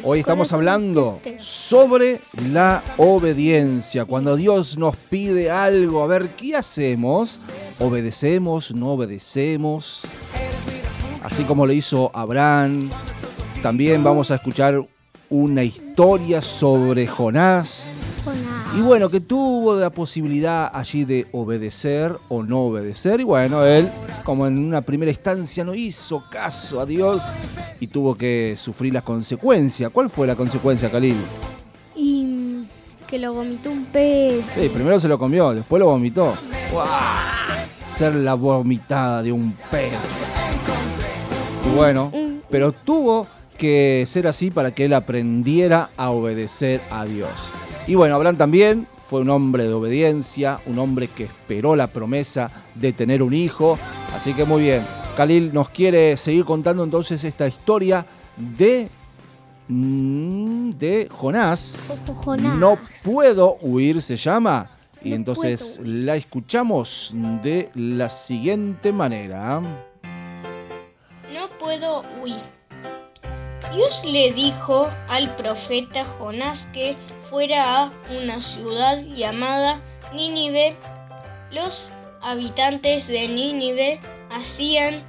Hoy 0.02 0.20
estamos 0.22 0.52
hablando 0.52 1.22
sobre 1.38 2.22
la 2.52 2.82
obediencia. 2.98 4.06
Cuando 4.06 4.36
Dios 4.36 4.80
nos 4.80 4.96
pide 4.96 5.52
algo, 5.52 6.02
a 6.02 6.08
ver, 6.08 6.30
¿qué 6.30 6.56
hacemos? 6.56 7.38
¿Obedecemos? 7.78 8.74
¿No 8.74 8.94
obedecemos? 8.94 10.02
Así 11.22 11.44
como 11.44 11.68
le 11.68 11.76
hizo 11.76 12.10
Abraham. 12.16 12.90
También 13.62 14.04
vamos 14.04 14.32
a 14.32 14.36
escuchar 14.36 14.82
una 15.30 15.62
historia 15.62 16.42
sobre 16.42 17.06
Jonás. 17.06 17.92
Y 18.74 18.80
bueno, 18.80 19.10
que 19.10 19.20
tuvo 19.20 19.76
la 19.76 19.90
posibilidad 19.90 20.72
allí 20.74 21.04
de 21.04 21.28
obedecer 21.34 22.18
o 22.30 22.42
no 22.42 22.62
obedecer. 22.62 23.20
Y 23.20 23.26
bueno, 23.26 23.66
él, 23.66 23.90
como 24.24 24.48
en 24.48 24.58
una 24.58 24.82
primera 24.82 25.12
instancia, 25.12 25.66
no 25.66 25.76
hizo 25.76 26.24
caso 26.30 26.80
a 26.80 26.86
Dios 26.86 27.34
y 27.82 27.88
tuvo 27.88 28.16
que 28.16 28.56
sufrir 28.56 28.94
las 28.94 29.04
consecuencias. 29.04 29.92
¿Cuál 29.92 30.10
fue 30.10 30.26
la 30.26 30.38
consecuencia, 30.38 30.90
Khalil? 30.90 31.18
Y 31.98 32.24
mm, 32.24 32.68
que 33.08 33.20
lo 33.20 33.34
vomitó 33.34 33.72
un 33.72 33.84
pez. 33.86 34.46
Sí, 34.46 34.70
primero 34.70 34.98
se 35.02 35.10
lo 35.10 35.20
comió, 35.20 35.54
después 35.54 35.78
lo 35.82 35.88
vomitó. 35.88 36.34
Ser 37.94 38.16
la 38.16 38.36
vomitada 38.36 39.22
de 39.22 39.34
un 39.34 39.52
pez. 39.70 39.92
Y 41.70 41.76
bueno, 41.76 42.10
pero 42.50 42.72
tuvo 42.72 43.28
que 43.58 44.06
ser 44.08 44.28
así 44.28 44.50
para 44.50 44.72
que 44.74 44.86
él 44.86 44.94
aprendiera 44.94 45.90
a 45.98 46.10
obedecer 46.12 46.80
a 46.90 47.04
Dios. 47.04 47.52
Y 47.88 47.96
bueno, 47.96 48.16
Abraham 48.16 48.38
también 48.38 48.88
fue 49.12 49.22
un 49.22 49.30
hombre 49.30 49.66
de 49.66 49.74
obediencia, 49.74 50.62
un 50.68 50.80
hombre 50.80 51.08
que 51.10 51.26
esperó 51.26 51.76
la 51.76 51.88
promesa 51.88 52.52
de 52.76 52.94
tener 52.94 53.22
un 53.22 53.34
hijo. 53.34 53.78
Así 54.16 54.34
que 54.34 54.46
muy 54.46 54.62
bien, 54.64 54.84
Khalil 55.18 55.54
nos 55.54 55.70
quiere 55.70 56.16
seguir 56.16 56.46
contando 56.46 56.84
entonces 56.84 57.24
esta 57.24 57.48
historia 57.48 58.06
de 58.38 58.88
mm, 59.68 60.70
de 60.72 61.10
Jonás. 61.12 62.02
Jonás. 62.16 62.56
No 62.56 62.78
puedo 63.04 63.58
huir 63.62 64.02
se 64.02 64.16
llama. 64.16 64.70
Y 65.04 65.10
No 65.10 65.16
entonces 65.16 65.80
puedo 65.80 65.92
la 65.92 66.16
escuchamos 66.16 67.14
de 67.44 67.70
la 67.74 68.08
siguiente 68.08 68.94
manera. 68.94 69.60
No 71.34 71.50
puedo 71.60 72.04
huir. 72.22 72.61
Dios 73.74 74.02
le 74.04 74.34
dijo 74.34 74.92
al 75.08 75.34
profeta 75.38 76.04
Jonás 76.18 76.68
que 76.74 76.98
fuera 77.30 77.84
a 77.84 77.92
una 78.10 78.42
ciudad 78.42 79.00
llamada 79.00 79.80
Nínive. 80.14 80.76
Los 81.52 81.88
habitantes 82.22 83.08
de 83.08 83.30
Nínive 83.30 84.00
hacían 84.30 85.06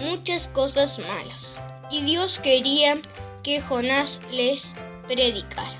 muchas 0.00 0.48
cosas 0.48 0.98
malas 0.98 1.56
y 1.90 2.02
Dios 2.02 2.38
quería 2.38 3.00
que 3.42 3.62
Jonás 3.62 4.20
les 4.30 4.74
predicara. 5.08 5.78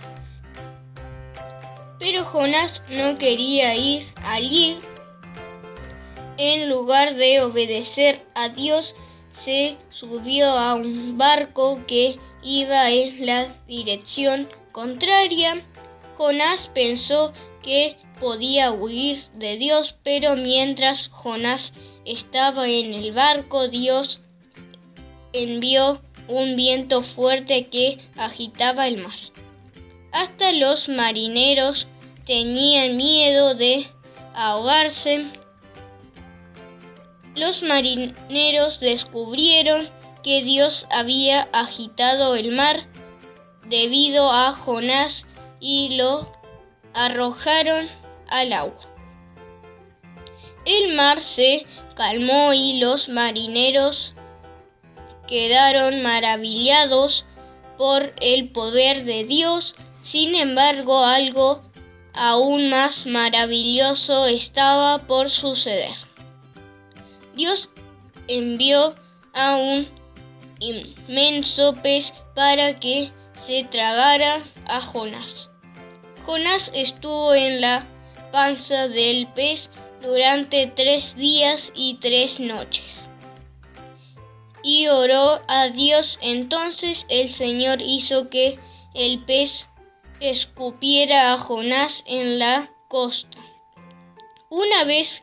Pero 1.98 2.24
Jonás 2.24 2.82
no 2.88 3.18
quería 3.18 3.74
ir 3.74 4.06
allí. 4.24 4.78
En 6.38 6.68
lugar 6.70 7.14
de 7.14 7.42
obedecer 7.42 8.20
a 8.34 8.48
Dios, 8.48 8.94
se 9.34 9.76
subió 9.90 10.46
a 10.46 10.74
un 10.74 11.18
barco 11.18 11.80
que 11.86 12.18
iba 12.42 12.90
en 12.90 13.26
la 13.26 13.48
dirección 13.66 14.48
contraria. 14.72 15.62
Jonás 16.16 16.68
pensó 16.68 17.32
que 17.62 17.96
podía 18.20 18.70
huir 18.70 19.20
de 19.34 19.56
Dios, 19.56 19.96
pero 20.04 20.36
mientras 20.36 21.08
Jonás 21.08 21.72
estaba 22.04 22.68
en 22.68 22.94
el 22.94 23.12
barco, 23.12 23.68
Dios 23.68 24.20
envió 25.32 26.00
un 26.28 26.54
viento 26.54 27.02
fuerte 27.02 27.66
que 27.66 27.98
agitaba 28.16 28.86
el 28.86 29.02
mar. 29.02 29.18
Hasta 30.12 30.52
los 30.52 30.88
marineros 30.88 31.88
tenían 32.24 32.96
miedo 32.96 33.54
de 33.56 33.88
ahogarse. 34.32 35.26
Los 37.34 37.62
marineros 37.62 38.78
descubrieron 38.80 39.90
que 40.22 40.42
Dios 40.42 40.86
había 40.90 41.48
agitado 41.52 42.36
el 42.36 42.52
mar 42.52 42.86
debido 43.66 44.30
a 44.30 44.52
Jonás 44.52 45.26
y 45.58 45.96
lo 45.96 46.32
arrojaron 46.92 47.88
al 48.28 48.52
agua. 48.52 48.80
El 50.64 50.94
mar 50.94 51.22
se 51.22 51.66
calmó 51.94 52.52
y 52.52 52.78
los 52.78 53.08
marineros 53.08 54.14
quedaron 55.26 56.02
maravillados 56.02 57.26
por 57.76 58.14
el 58.20 58.50
poder 58.50 59.04
de 59.04 59.24
Dios. 59.24 59.74
Sin 60.02 60.34
embargo, 60.34 61.04
algo 61.04 61.62
aún 62.14 62.70
más 62.70 63.06
maravilloso 63.06 64.26
estaba 64.26 64.98
por 65.06 65.28
suceder. 65.28 65.94
Dios 67.34 67.70
envió 68.28 68.94
a 69.32 69.56
un 69.56 69.88
inmenso 70.60 71.74
pez 71.82 72.12
para 72.34 72.78
que 72.78 73.12
se 73.34 73.64
tragara 73.64 74.42
a 74.66 74.80
Jonás. 74.80 75.50
Jonás 76.24 76.70
estuvo 76.74 77.34
en 77.34 77.60
la 77.60 77.86
panza 78.32 78.88
del 78.88 79.26
pez 79.34 79.70
durante 80.00 80.66
tres 80.68 81.16
días 81.16 81.72
y 81.74 81.94
tres 81.94 82.40
noches. 82.40 83.08
Y 84.62 84.86
oró 84.86 85.42
a 85.48 85.68
Dios. 85.68 86.18
Entonces 86.22 87.06
el 87.10 87.28
Señor 87.28 87.82
hizo 87.82 88.30
que 88.30 88.58
el 88.94 89.22
pez 89.24 89.68
escupiera 90.20 91.34
a 91.34 91.38
Jonás 91.38 92.04
en 92.06 92.38
la 92.38 92.70
costa. 92.88 93.38
Una 94.48 94.84
vez 94.84 95.22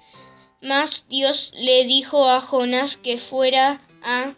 mas 0.62 1.06
Dios 1.10 1.52
le 1.56 1.86
dijo 1.86 2.30
a 2.30 2.40
Jonás 2.40 2.98
que 2.98 3.18
fuera 3.18 3.82
a 4.04 4.34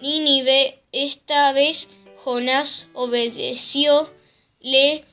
Nínive. 0.00 0.80
Esta 0.92 1.52
vez 1.52 1.88
Jonás 2.24 2.86
obedeció, 2.94 4.10
le 4.60 5.04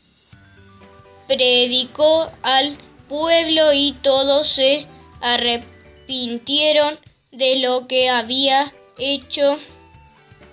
predicó 1.27 2.31
al 2.43 2.77
pueblo 3.09 3.73
y 3.73 3.93
todos 4.01 4.47
se 4.47 4.87
arrepintieron 5.21 6.99
de 7.31 7.57
lo 7.57 7.87
que 7.87 8.09
había 8.09 8.73
hecho 8.97 9.59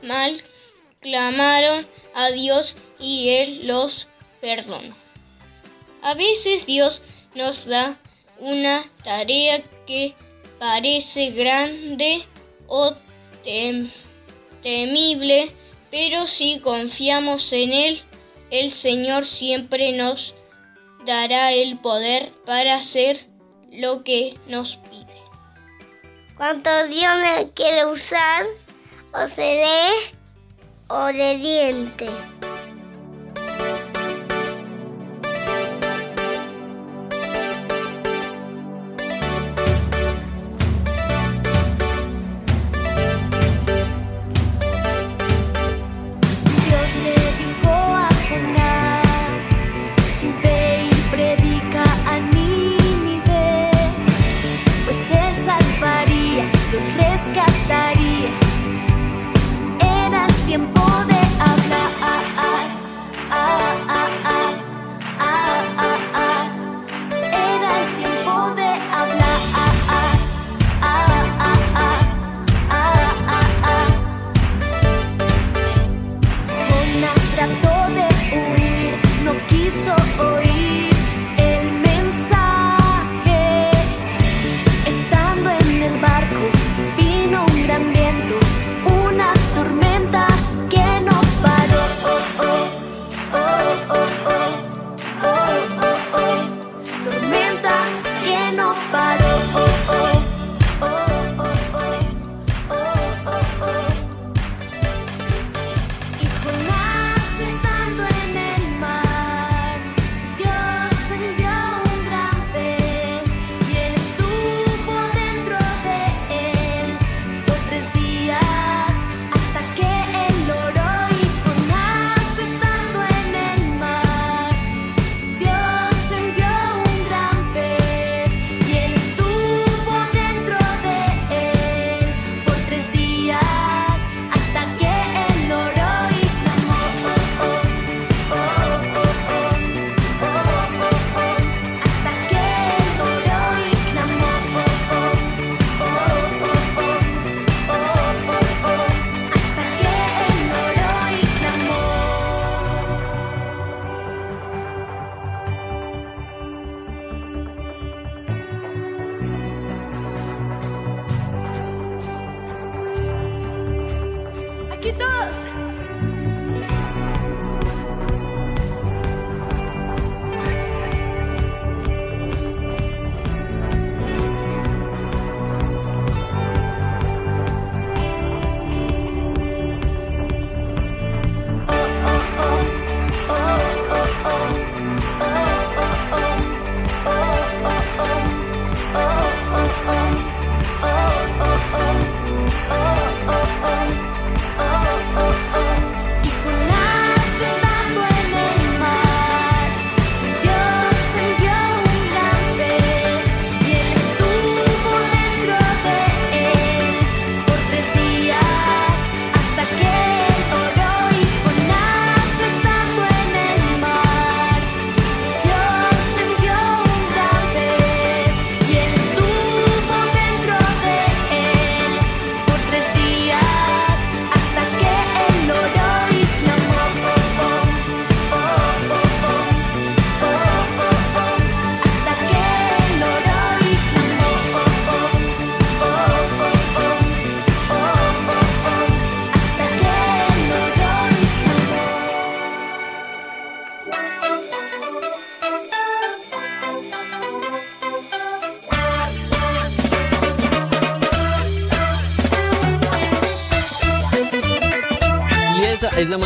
mal, 0.03 0.43
clamaron 1.01 1.87
a 2.15 2.31
Dios 2.31 2.75
y 2.99 3.29
Él 3.31 3.67
los 3.67 4.09
perdonó. 4.41 4.97
A 6.03 6.15
veces 6.15 6.67
Dios 6.67 7.03
nos 7.35 7.67
da 7.67 7.99
una 8.39 8.91
tarea 9.05 9.63
que 9.91 10.15
parece 10.61 11.31
grande 11.33 12.25
o 12.69 12.95
temible, 14.63 15.53
pero 15.91 16.29
si 16.29 16.61
confiamos 16.61 17.53
en 17.53 17.73
Él, 17.73 18.03
el 18.53 18.73
Señor 18.73 19.27
siempre 19.27 19.91
nos 19.91 20.37
dará 21.05 21.51
el 21.53 21.77
poder 21.79 22.33
para 22.47 22.77
hacer 22.77 23.27
lo 23.73 24.05
que 24.05 24.39
nos 24.47 24.77
pide. 24.77 25.07
Cuando 26.37 26.87
Dios 26.87 27.17
me 27.19 27.51
quiere 27.51 27.85
usar, 27.87 28.45
o 29.13 29.27
seré 29.27 29.89
obediente. 30.87 32.07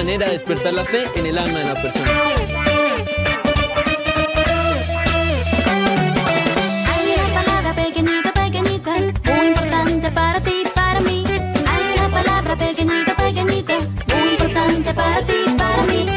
manera 0.04 0.26
de 0.26 0.32
despertar 0.32 0.74
la 0.74 0.84
fe 0.84 1.04
en 1.16 1.24
el 1.24 1.38
alma 1.38 1.60
de 1.60 1.64
la 1.64 1.74
persona. 1.80 2.12
Hay 6.92 7.04
una 7.16 7.42
palabra 7.42 7.72
pequeñita, 7.74 8.32
pequeñita, 8.34 8.92
muy 9.32 9.46
importante 9.46 10.10
para 10.10 10.40
ti 10.40 10.62
y 10.62 10.68
para 10.74 11.00
mí. 11.00 11.24
Hay 11.66 11.98
una 11.98 12.10
palabra 12.10 12.54
pequeñita, 12.54 13.16
pequeñita, 13.16 13.78
muy 14.14 14.28
importante 14.32 14.92
para 14.92 15.22
ti 15.22 15.36
y 15.46 15.50
para 15.56 15.82
mí. 15.84 16.13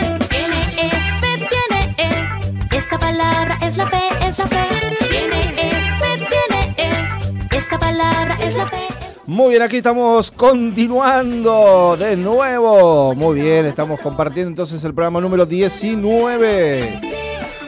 Muy 9.27 9.49
bien, 9.49 9.61
aquí 9.61 9.75
estamos 9.75 10.31
continuando 10.31 11.97
de 11.97 12.15
nuevo. 12.15 13.13
Muy 13.13 13.41
bien, 13.41 13.65
estamos 13.65 13.99
compartiendo 13.99 14.47
entonces 14.47 14.81
el 14.85 14.93
programa 14.93 15.19
número 15.19 15.45
19. 15.45 17.01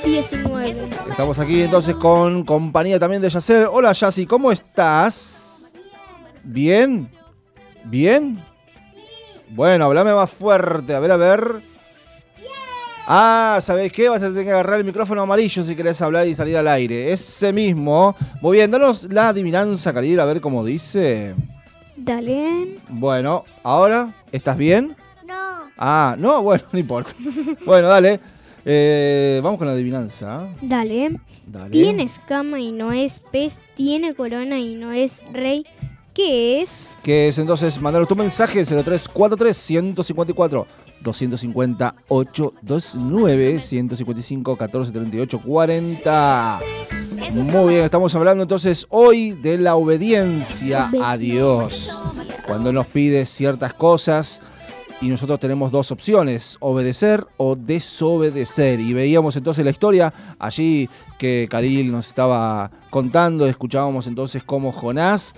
19. 0.05 0.89
Estamos 1.11 1.37
aquí 1.37 1.63
entonces 1.63 1.95
con 1.95 2.45
compañía 2.45 2.97
también 2.97 3.21
de 3.21 3.29
Yacer. 3.29 3.67
Hola 3.69 3.91
Yassi, 3.91 4.25
¿cómo 4.25 4.53
estás? 4.53 5.73
¿Bien? 6.45 7.11
¿Bien? 7.83 8.41
Bueno, 9.49 9.83
hablame 9.83 10.13
más 10.13 10.31
fuerte. 10.31 10.95
A 10.95 10.99
ver, 11.01 11.11
a 11.11 11.17
ver. 11.17 11.61
Ah, 13.11 13.57
¿sabés 13.59 13.91
qué? 13.91 14.07
Vas 14.07 14.21
a 14.21 14.27
tener 14.27 14.45
que 14.45 14.51
agarrar 14.51 14.77
el 14.77 14.85
micrófono 14.85 15.23
amarillo 15.23 15.63
si 15.63 15.75
querés 15.75 15.99
hablar 15.99 16.27
y 16.27 16.35
salir 16.35 16.55
al 16.57 16.67
aire. 16.67 17.11
Ese 17.11 17.51
mismo. 17.51 18.15
Muy 18.39 18.57
bien, 18.57 18.69
danos 18.69 19.05
la 19.11 19.29
adivinanza, 19.29 19.91
Karil, 19.91 20.19
a 20.19 20.25
ver 20.25 20.39
cómo 20.39 20.63
dice. 20.63 21.33
Dale. 21.97 22.77
Bueno, 22.87 23.45
ahora, 23.63 24.13
¿estás 24.31 24.57
bien? 24.57 24.95
No. 25.25 25.71
Ah, 25.75 26.15
no, 26.19 26.43
bueno, 26.43 26.63
no 26.71 26.77
importa. 26.77 27.13
Bueno, 27.65 27.87
dale. 27.87 28.19
Eh, 28.63 29.41
vamos 29.43 29.57
con 29.57 29.65
la 29.65 29.73
adivinanza. 29.73 30.47
Dale. 30.61 31.19
Dale. 31.47 31.71
Tiene 31.71 32.03
escama 32.03 32.59
y 32.59 32.71
no 32.71 32.91
es 32.91 33.21
pez, 33.31 33.57
tiene 33.75 34.13
corona 34.13 34.59
y 34.59 34.75
no 34.75 34.91
es 34.91 35.13
rey. 35.33 35.65
¿Qué 36.13 36.61
es? 36.61 36.97
Que 37.03 37.29
es 37.29 37.37
entonces 37.37 37.79
mandaros 37.81 38.07
tu 38.07 38.15
mensaje 38.15 38.65
0343 38.65 39.55
154 39.55 40.67
258 41.01 42.53
29 42.61 43.61
155 43.61 44.55
14 44.57 44.91
38 44.91 45.41
40. 45.41 46.59
Muy 47.31 47.73
bien, 47.73 47.85
estamos 47.85 48.15
hablando 48.15 48.43
entonces 48.43 48.87
hoy 48.89 49.31
de 49.31 49.57
la 49.57 49.75
obediencia 49.75 50.89
a 51.03 51.17
Dios. 51.17 52.15
Cuando 52.47 52.73
nos 52.73 52.87
pide 52.87 53.25
ciertas 53.25 53.73
cosas 53.73 54.41
y 55.01 55.07
nosotros 55.07 55.39
tenemos 55.39 55.71
dos 55.71 55.91
opciones, 55.91 56.57
obedecer 56.59 57.25
o 57.37 57.55
desobedecer. 57.55 58.79
Y 58.79 58.93
veíamos 58.93 59.35
entonces 59.35 59.63
la 59.63 59.71
historia 59.71 60.13
allí 60.39 60.89
que 61.17 61.47
Karil 61.49 61.91
nos 61.91 62.07
estaba 62.07 62.71
contando, 62.89 63.45
escuchábamos 63.45 64.07
entonces 64.07 64.43
cómo 64.43 64.71
Jonás 64.71 65.33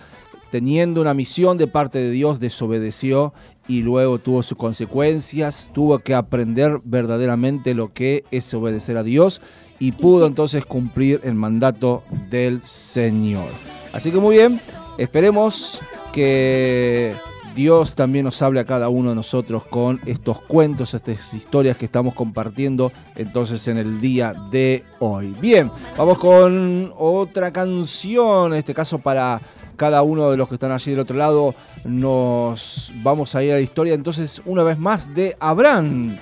teniendo 0.51 1.01
una 1.01 1.13
misión 1.13 1.57
de 1.57 1.65
parte 1.65 1.97
de 1.97 2.11
Dios, 2.11 2.39
desobedeció 2.39 3.33
y 3.67 3.81
luego 3.81 4.19
tuvo 4.19 4.43
sus 4.43 4.57
consecuencias, 4.57 5.69
tuvo 5.73 5.99
que 5.99 6.13
aprender 6.13 6.81
verdaderamente 6.83 7.73
lo 7.73 7.93
que 7.93 8.25
es 8.29 8.53
obedecer 8.53 8.97
a 8.97 9.03
Dios 9.03 9.41
y 9.79 9.93
pudo 9.93 10.27
entonces 10.27 10.65
cumplir 10.65 11.21
el 11.23 11.35
mandato 11.35 12.03
del 12.29 12.61
Señor. 12.61 13.49
Así 13.93 14.11
que 14.11 14.19
muy 14.19 14.35
bien, 14.35 14.59
esperemos 14.97 15.81
que 16.13 17.15
Dios 17.55 17.95
también 17.95 18.25
nos 18.25 18.41
hable 18.41 18.59
a 18.59 18.65
cada 18.65 18.89
uno 18.89 19.09
de 19.09 19.15
nosotros 19.15 19.65
con 19.65 19.99
estos 20.05 20.39
cuentos, 20.41 20.93
estas 20.93 21.33
historias 21.33 21.77
que 21.77 21.85
estamos 21.85 22.13
compartiendo 22.13 22.91
entonces 23.15 23.67
en 23.67 23.77
el 23.77 23.99
día 23.99 24.33
de 24.51 24.83
hoy. 24.99 25.35
Bien, 25.41 25.69
vamos 25.97 26.17
con 26.17 26.93
otra 26.97 27.51
canción, 27.51 28.53
en 28.53 28.59
este 28.59 28.73
caso 28.73 28.99
para 28.99 29.41
cada 29.75 30.03
uno 30.03 30.31
de 30.31 30.37
los 30.37 30.47
que 30.47 30.55
están 30.55 30.71
allí 30.71 30.91
del 30.91 31.01
otro 31.01 31.17
lado, 31.17 31.55
nos 31.83 32.93
vamos 32.97 33.35
a 33.35 33.43
ir 33.43 33.51
a 33.51 33.55
la 33.55 33.61
historia 33.61 33.93
entonces 33.93 34.41
una 34.45 34.63
vez 34.63 34.77
más 34.77 35.13
de 35.13 35.35
Abraham. 35.39 36.17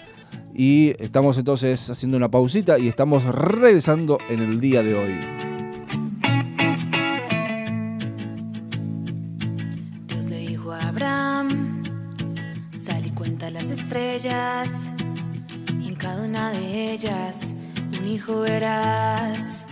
Y 0.55 0.93
estamos 0.99 1.37
entonces 1.37 1.89
haciendo 1.89 2.17
una 2.17 2.29
pausita 2.29 2.79
y 2.79 2.87
estamos 2.87 3.23
regresando 3.23 4.17
en 4.29 4.41
el 4.41 4.59
día 4.59 4.83
de 4.83 4.95
hoy. 4.95 5.48
Y 14.25 15.87
en 15.87 15.95
cada 15.95 16.23
una 16.23 16.51
de 16.51 16.91
ellas 16.91 17.53
un 18.01 18.07
hijo 18.07 18.41
verás. 18.41 19.65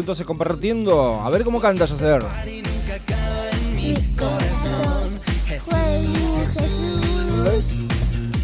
Entonces 0.00 0.26
compartiendo. 0.26 1.20
A 1.22 1.30
ver 1.30 1.44
cómo 1.44 1.60
canta 1.60 1.84
Yacer. 1.84 2.22
Mi 3.74 3.94
corazón, 4.16 5.20
Jesús, 5.46 6.50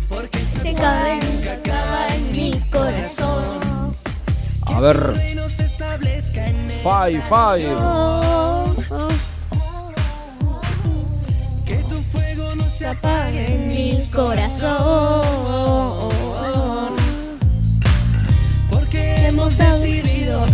porque 0.08 0.38
party 0.74 1.26
nunca 1.26 1.52
acaba 1.54 2.06
en 2.14 2.32
mi 2.32 2.50
corazón. 2.70 3.96
A 4.66 4.80
ver. 4.80 5.36
Five, 6.82 7.22
five. 7.28 7.76
Que 11.64 11.76
tu 11.88 11.96
fuego 12.02 12.54
no 12.54 12.68
se 12.68 12.86
apague 12.86 13.54
en 13.54 13.68
mi 13.68 14.08
corazón. 14.12 15.26
Porque 18.70 19.26
hemos 19.26 19.58
decidido 19.58 20.46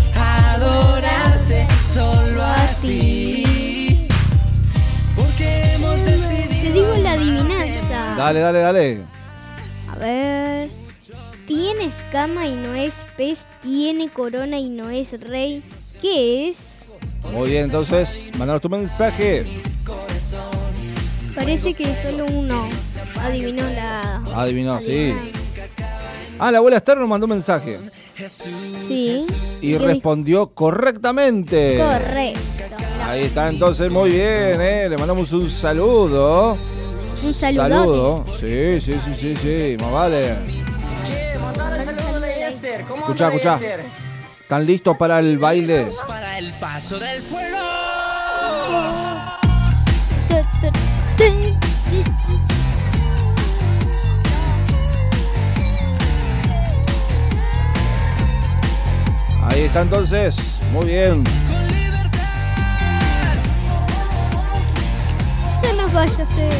adorarte 0.63 1.67
solo 1.83 2.43
a 2.43 2.69
ti. 2.83 4.07
Porque 5.17 5.75
hemos 5.75 6.05
decidido. 6.05 6.63
Te 6.63 6.73
digo 6.73 6.95
la 7.03 7.13
adivinanza. 7.13 8.15
Dale, 8.17 8.41
dale, 8.41 8.59
dale. 8.61 9.03
A 9.91 9.97
ver. 9.97 10.71
Tiene 11.47 11.87
escama 11.87 12.47
y 12.47 12.55
no 12.55 12.75
es 12.75 12.95
pez, 13.17 13.45
tiene 13.63 14.09
corona 14.09 14.59
y 14.59 14.71
no 14.71 14.91
es 14.91 15.21
rey. 15.21 15.63
¿Qué 16.01 16.49
es? 16.49 16.73
Muy 17.33 17.51
bien, 17.51 17.65
entonces, 17.65 18.31
mandanos 18.39 18.63
tu 18.63 18.69
mensaje. 18.69 19.45
Parece 21.35 21.75
que 21.75 21.85
solo 22.03 22.27
uno 22.33 22.69
adivinó 23.21 23.63
la. 23.71 24.23
Adivinó, 24.35 24.81
sí. 24.81 25.15
Ah, 26.39 26.51
la 26.51 26.59
abuela 26.59 26.79
Esther 26.79 26.99
nos 26.99 27.09
mandó 27.09 27.27
un 27.27 27.33
mensaje. 27.33 27.79
Sí. 28.29 29.27
Y 29.61 29.73
¿Qué 29.73 29.79
respondió 29.79 30.49
correctamente. 30.49 31.79
Correcto. 31.79 32.77
Ahí 33.05 33.23
está, 33.23 33.49
entonces, 33.49 33.91
muy 33.91 34.11
bien, 34.11 34.61
¿eh? 34.61 34.89
Le 34.89 34.97
mandamos 34.97 35.33
un 35.33 35.51
saludo. 35.51 36.57
Un 37.25 37.35
saludote. 37.35 37.71
Saludo. 37.71 38.25
Sí, 38.39 38.81
sí, 38.81 38.99
sí, 39.05 39.15
sí, 39.17 39.37
sí, 39.37 39.77
más 39.81 39.93
vale. 39.93 40.37
Escuchá, 42.99 43.29
escuchá. 43.29 43.61
¿Están 44.41 44.67
listos 44.67 44.97
para 44.97 45.19
el 45.19 45.39
baile? 45.39 45.89
Para 46.07 46.39
el 46.39 46.53
paso 46.55 46.99
del 46.99 47.21
fuego. 47.23 47.82
Ahí 59.53 59.65
está 59.65 59.83
entonces. 59.83 60.61
Muy 60.73 60.87
bien. 60.87 61.23
Se 65.61 65.73
nos 65.75 65.93
vaya 65.93 66.19
a 66.19 66.23
hacer. 66.23 66.53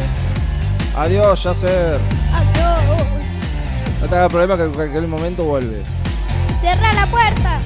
Adiós, 0.95 1.43
Yacer. 1.43 1.99
Adiós. 2.31 2.99
No 3.99 4.07
te 4.07 4.15
hagas 4.15 4.29
problema 4.29 4.57
que 4.57 4.63
en 4.63 4.73
cualquier 4.73 5.07
momento 5.07 5.43
vuelve. 5.43 5.81
Cerra 6.61 6.93
la 6.93 7.07
puerta. 7.07 7.59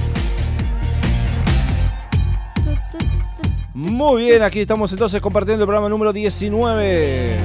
Muy 3.74 4.22
bien, 4.22 4.42
aquí 4.42 4.60
estamos 4.60 4.90
entonces 4.92 5.20
compartiendo 5.20 5.64
el 5.64 5.66
programa 5.66 5.90
número 5.90 6.10
19. 6.10 7.36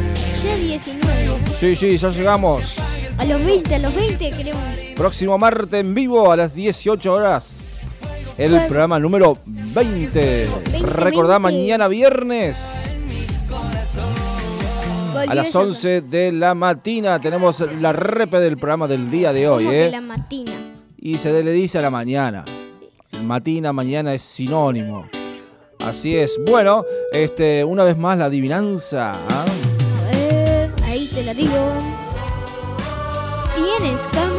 Ya 0.41 0.55
19. 0.55 1.37
Sí, 1.59 1.75
sí, 1.75 1.97
ya 1.97 2.09
llegamos. 2.09 2.77
A 3.17 3.25
los 3.25 3.43
20, 3.45 3.75
a 3.75 3.79
los 3.79 3.93
20 3.93 4.31
queremos. 4.31 4.63
Próximo 4.95 5.37
martes 5.37 5.81
en 5.81 5.93
vivo 5.93 6.31
a 6.31 6.37
las 6.37 6.55
18 6.55 7.11
horas. 7.11 7.65
El 8.37 8.51
programa 8.67 8.99
número 8.99 9.37
20. 9.45 10.47
20, 10.71 10.87
Recordá 10.87 11.37
20. 11.37 11.39
mañana 11.39 11.87
viernes 11.87 12.91
a 15.27 15.35
las 15.35 15.49
esa- 15.49 15.59
11 15.59 16.01
de 16.01 16.31
la 16.31 16.55
mañana. 16.55 17.19
Tenemos 17.19 17.59
la 17.79 17.93
repe 17.93 18.39
del 18.39 18.57
programa 18.57 18.87
del 18.87 19.09
día 19.11 19.31
de 19.33 19.47
hoy, 19.47 19.67
¿eh? 19.67 19.89
la 19.91 20.01
matina. 20.01 20.51
Y 20.97 21.17
se 21.17 21.43
le 21.43 21.51
dice 21.51 21.77
a 21.77 21.81
la 21.81 21.89
mañana. 21.89 22.43
Matina, 23.23 23.71
mañana 23.71 24.13
es 24.13 24.21
sinónimo. 24.21 25.07
Así 25.85 26.15
es. 26.17 26.39
Bueno, 26.49 26.83
este, 27.11 27.63
una 27.63 27.83
vez 27.83 27.97
más 27.97 28.17
la 28.17 28.25
adivinanza. 28.25 29.11
¿ah? 29.11 29.45
A 29.45 30.11
ver, 30.11 30.71
ahí 30.85 31.07
te 31.13 31.23
la 31.23 31.33
digo. 31.33 31.53
Tiene 33.55 33.93
escama 33.93 34.32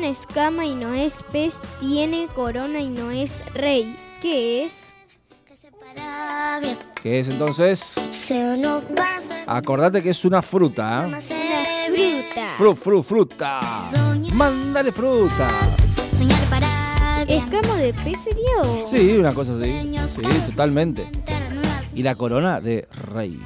Tiene 0.00 0.14
escama 0.14 0.64
y 0.64 0.74
no 0.74 0.94
es 0.94 1.22
pez, 1.30 1.60
tiene 1.78 2.26
corona 2.34 2.80
y 2.80 2.88
no 2.88 3.10
es 3.10 3.52
rey. 3.52 3.94
¿Qué 4.22 4.64
es? 4.64 4.94
¿Qué 7.02 7.20
es 7.20 7.28
entonces? 7.28 7.96
Acordate 9.46 10.02
que 10.02 10.08
es 10.08 10.24
una 10.24 10.40
fruta. 10.40 11.02
¿ah? 11.02 11.06
Una 11.06 11.20
fruta. 11.20 12.48
Fru, 12.56 12.74
fru, 12.74 13.02
fruta. 13.02 13.60
Mándale 14.32 14.90
fruta. 14.90 15.68
¿Escama 17.28 17.76
de 17.76 17.92
pez 17.92 18.20
sería 18.24 18.62
o...? 18.62 18.86
Sí, 18.86 19.18
una 19.18 19.34
cosa 19.34 19.52
así. 19.52 19.98
Sí, 20.06 20.22
totalmente. 20.46 21.10
Y 21.94 22.02
la 22.02 22.14
corona 22.14 22.62
de 22.62 22.88
rey. 23.12 23.38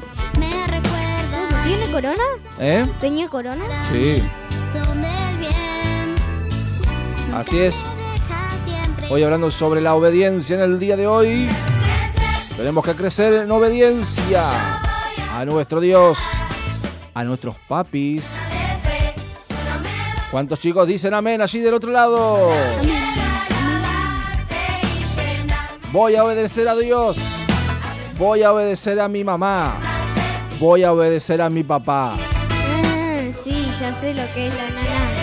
¿Tiene 1.67 1.91
corona? 1.91 2.25
¿Eh? 2.61 2.87
¿Tenía 3.01 3.29
corona? 3.29 3.65
Sí. 3.91 4.23
Así 7.35 7.59
es. 7.59 7.82
Hoy 9.11 9.24
hablando 9.24 9.51
sobre 9.51 9.80
la 9.80 9.95
obediencia 9.95 10.55
en 10.55 10.62
el 10.62 10.78
día 10.78 10.97
de 10.97 11.09
hoy. 11.09 11.49
Tenemos 12.57 12.85
que 12.85 12.95
crecer 12.95 13.35
en 13.35 13.51
obediencia 13.51 14.80
a 15.32 15.45
nuestro 15.45 15.80
Dios, 15.80 16.18
a 17.12 17.24
nuestros 17.24 17.57
papis. 17.66 18.32
¿Cuántos 20.30 20.61
chicos 20.61 20.87
dicen 20.87 21.12
amén 21.12 21.41
allí 21.41 21.59
del 21.59 21.74
otro 21.74 21.91
lado? 21.91 22.51
Voy 25.91 26.14
a 26.14 26.24
obedecer 26.24 26.68
a 26.68 26.76
Dios. 26.76 27.18
Voy 28.16 28.45
a 28.45 28.53
obedecer 28.53 29.01
a 29.01 29.09
mi 29.09 29.24
mamá. 29.24 29.80
Voy 30.61 30.85
a 30.85 30.93
obedecer 30.93 31.43
a 31.43 31.51
mi 31.51 31.64
papá. 31.64 32.16
Ah, 32.16 33.22
sí, 33.43 33.72
ya 33.80 33.93
sé 33.93 34.14
lo 34.14 34.22
que 34.35 34.47
es 34.47 34.55
la 34.55 34.70
nana. 34.70 35.14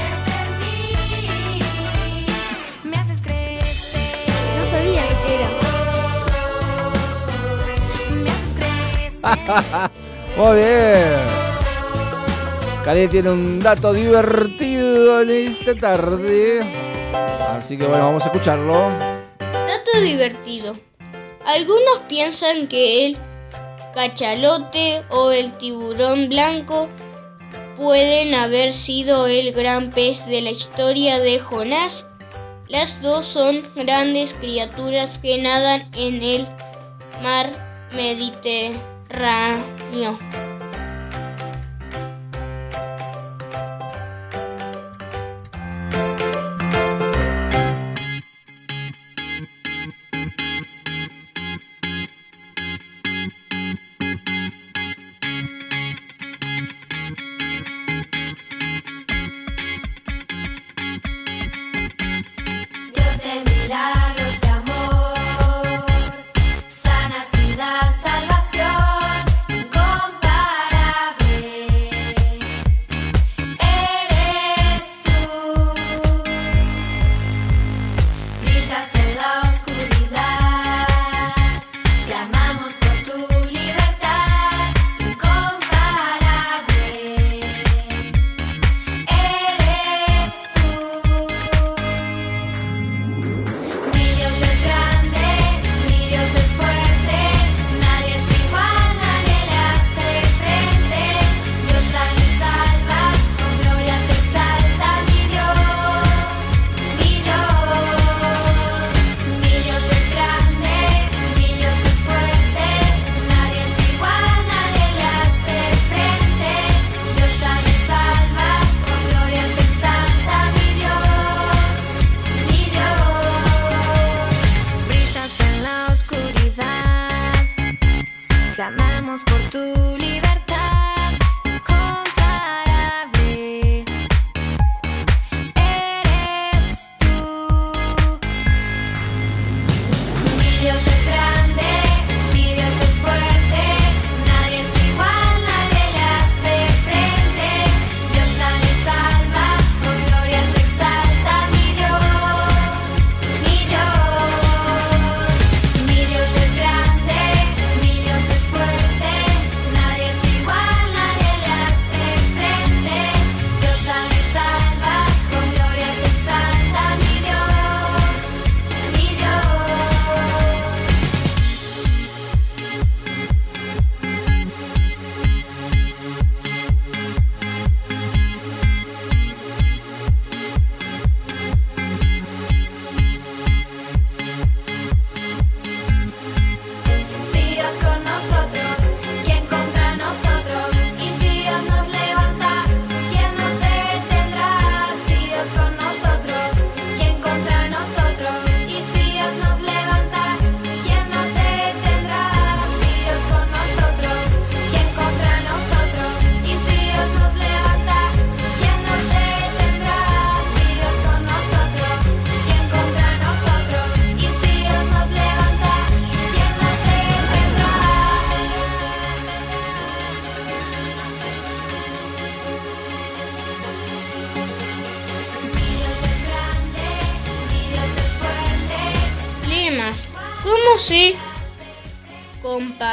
Muy 10.38 10.56
bien. 10.56 11.42
Cali 12.84 13.08
tiene 13.08 13.30
un 13.30 13.60
dato 13.60 13.94
divertido 13.94 15.22
en 15.22 15.30
esta 15.30 15.76
tarde. 15.76 16.62
Así 17.56 17.78
que 17.78 17.86
bueno, 17.86 18.06
vamos 18.06 18.24
a 18.24 18.28
escucharlo. 18.28 18.90
Dato 19.40 20.02
divertido. 20.02 20.76
Algunos 21.46 22.00
piensan 22.08 22.68
que 22.68 23.06
el 23.06 23.18
cachalote 23.94 25.04
o 25.10 25.32
el 25.32 25.52
tiburón 25.58 26.30
blanco 26.30 26.88
pueden 27.78 28.34
haber 28.34 28.74
sido 28.74 29.28
el 29.28 29.52
gran 29.54 29.90
pez 29.90 30.26
de 30.26 30.42
la 30.42 30.52
historia 30.52 31.20
de 31.20 31.40
Jonás. 31.40 32.06
Las 32.68 33.02
dos 33.02 33.28
son 33.28 33.64
grandes 33.76 34.34
criaturas 34.34 35.20
que 35.20 35.42
nadan 35.42 35.90
en 35.96 36.22
el 36.24 36.48
mar 37.22 37.52
Mediterráneo. 37.94 38.91
Dios 39.92 40.18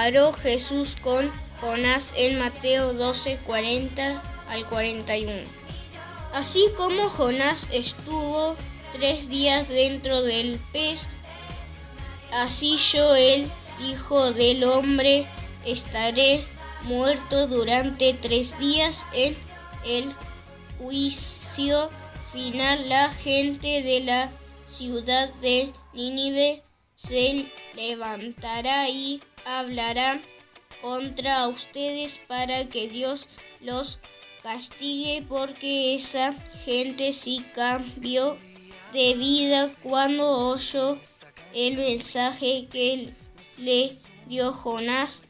Jesús 0.08 0.96
con 1.02 1.30
Jonás 1.60 2.14
en 2.16 2.38
Mateo 2.38 2.94
12, 2.94 3.40
40 3.44 4.22
al 4.48 4.64
41? 4.64 5.32
Así 6.32 6.64
como 6.78 7.10
Jonás 7.10 7.68
estuvo 7.72 8.56
tres 8.94 9.28
días 9.28 9.68
dentro 9.68 10.22
del 10.22 10.58
pez, 10.72 11.08
así 12.32 12.78
yo, 12.78 13.14
el 13.14 13.50
Hijo 13.80 14.32
del 14.32 14.64
Hombre, 14.64 15.26
estaré 15.66 16.42
muerto 16.84 17.46
durante 17.46 18.14
tres 18.14 18.58
días 18.58 19.06
en 19.12 19.36
el 19.84 20.14
juicio 20.78 21.90
final. 22.32 22.88
La 22.88 23.10
gente 23.10 23.82
de 23.82 24.00
la 24.00 24.30
ciudad 24.70 25.28
de 25.42 25.74
Nínive 25.92 26.62
se 26.94 27.52
levantará 27.74 28.88
y 28.88 29.22
hablará 29.44 30.20
contra 30.80 31.48
ustedes 31.48 32.20
para 32.26 32.68
que 32.68 32.88
Dios 32.88 33.28
los 33.60 33.98
castigue 34.42 35.24
porque 35.28 35.94
esa 35.94 36.32
gente 36.64 37.12
sí 37.12 37.44
cambió 37.54 38.38
de 38.92 39.14
vida 39.14 39.70
cuando 39.82 40.52
oyó 40.52 40.98
el 41.54 41.76
mensaje 41.76 42.68
que 42.70 43.12
le 43.58 43.94
dio 44.26 44.52
Jonás, 44.52 45.22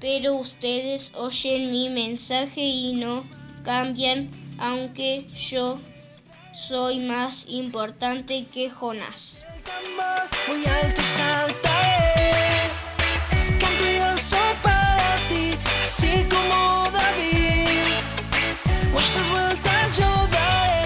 pero 0.00 0.34
ustedes 0.34 1.12
oyen 1.14 1.70
mi 1.70 1.88
mensaje 1.88 2.60
y 2.60 2.94
no 2.94 3.24
cambian, 3.64 4.30
aunque 4.58 5.26
yo 5.28 5.78
soy 6.52 7.00
más 7.00 7.46
importante 7.48 8.46
que 8.46 8.70
Jonás. 8.70 9.44
Como 16.24 16.90
David. 16.90 17.92
Muchas 18.92 19.30
vueltas 19.30 19.98
yo 19.98 20.10
daré. 20.30 20.85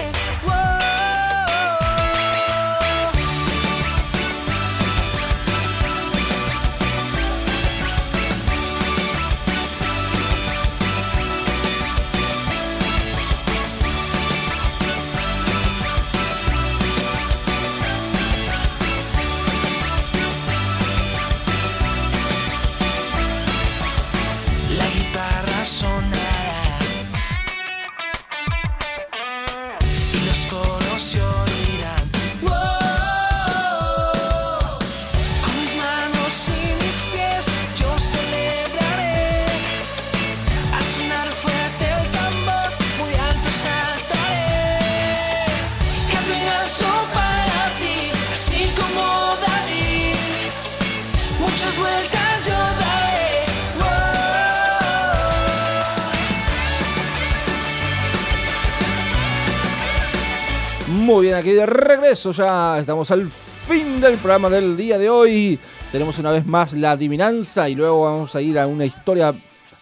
Aquí 61.41 61.51
de 61.53 61.65
regreso 61.65 62.31
ya 62.31 62.77
estamos 62.77 63.09
al 63.09 63.27
fin 63.27 63.99
del 63.99 64.17
programa 64.17 64.47
del 64.47 64.77
día 64.77 64.99
de 64.99 65.09
hoy. 65.09 65.57
Tenemos 65.91 66.19
una 66.19 66.29
vez 66.29 66.45
más 66.45 66.73
la 66.73 66.91
adivinanza 66.91 67.67
y 67.67 67.73
luego 67.73 68.05
vamos 68.05 68.35
a 68.35 68.41
ir 68.41 68.59
a 68.59 68.67
una 68.67 68.85
historia 68.85 69.33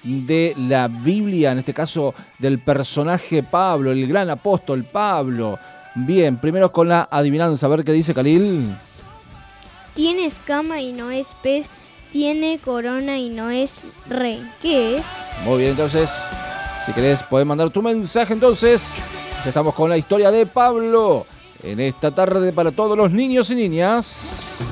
de 0.04 0.54
la 0.58 0.88
Biblia, 0.88 1.52
en 1.52 1.60
este 1.60 1.74
caso 1.74 2.16
del 2.38 2.60
personaje 2.60 3.44
Pablo, 3.44 3.92
el 3.92 4.08
gran 4.08 4.30
apóstol 4.30 4.86
Pablo. 4.86 5.60
Bien, 5.96 6.38
primero 6.38 6.72
con 6.72 6.88
la 6.88 7.10
adivinanza, 7.12 7.66
a 7.66 7.70
ver 7.70 7.84
qué 7.84 7.92
dice 7.92 8.14
Khalil. 8.14 8.74
Tiene 9.94 10.28
escama 10.28 10.80
y 10.80 10.94
no 10.94 11.12
es 11.12 11.28
pez. 11.44 11.68
Tiene 12.14 12.60
corona 12.64 13.20
y 13.20 13.30
no 13.30 13.50
es 13.50 13.82
rey. 14.08 14.50
¿Qué 14.62 14.98
es? 14.98 15.06
Muy 15.44 15.58
bien, 15.58 15.72
entonces, 15.72 16.30
si 16.86 16.94
querés, 16.94 17.22
podés 17.22 17.46
mandar 17.46 17.70
tu 17.70 17.82
mensaje 17.82 18.32
entonces. 18.32 18.94
Ya 19.44 19.50
estamos 19.50 19.76
con 19.76 19.90
la 19.90 19.98
historia 19.98 20.32
de 20.32 20.46
Pablo 20.46 21.26
en 21.64 21.80
esta 21.80 22.14
tarde 22.14 22.52
para 22.54 22.72
todos 22.72 22.98
los 22.98 23.12
niños 23.12 23.50
y 23.52 23.56
niñas. 23.56 24.70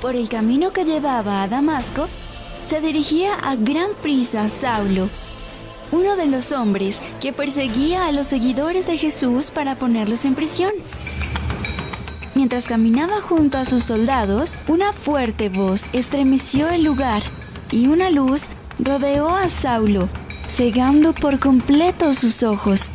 Por 0.00 0.16
el 0.16 0.28
camino 0.28 0.70
que 0.70 0.84
llevaba 0.84 1.42
a 1.42 1.48
Damasco, 1.48 2.08
se 2.62 2.80
dirigía 2.80 3.34
a 3.34 3.56
gran 3.56 3.90
prisa 4.02 4.48
Saulo, 4.48 5.08
uno 5.92 6.16
de 6.16 6.26
los 6.26 6.52
hombres 6.52 7.00
que 7.20 7.32
perseguía 7.32 8.06
a 8.06 8.12
los 8.12 8.26
seguidores 8.26 8.86
de 8.86 8.98
Jesús 8.98 9.50
para 9.50 9.76
ponerlos 9.76 10.24
en 10.26 10.34
prisión. 10.34 10.72
Mientras 12.34 12.64
caminaba 12.64 13.20
junto 13.20 13.58
a 13.58 13.64
sus 13.64 13.84
soldados, 13.84 14.58
una 14.66 14.92
fuerte 14.92 15.48
voz 15.48 15.88
estremeció 15.92 16.68
el 16.68 16.82
lugar 16.82 17.22
y 17.70 17.86
una 17.86 18.10
luz 18.10 18.48
rodeó 18.78 19.30
a 19.30 19.48
Saulo, 19.48 20.08
cegando 20.46 21.12
por 21.12 21.38
completo 21.38 22.14
sus 22.14 22.42
ojos. 22.42 22.90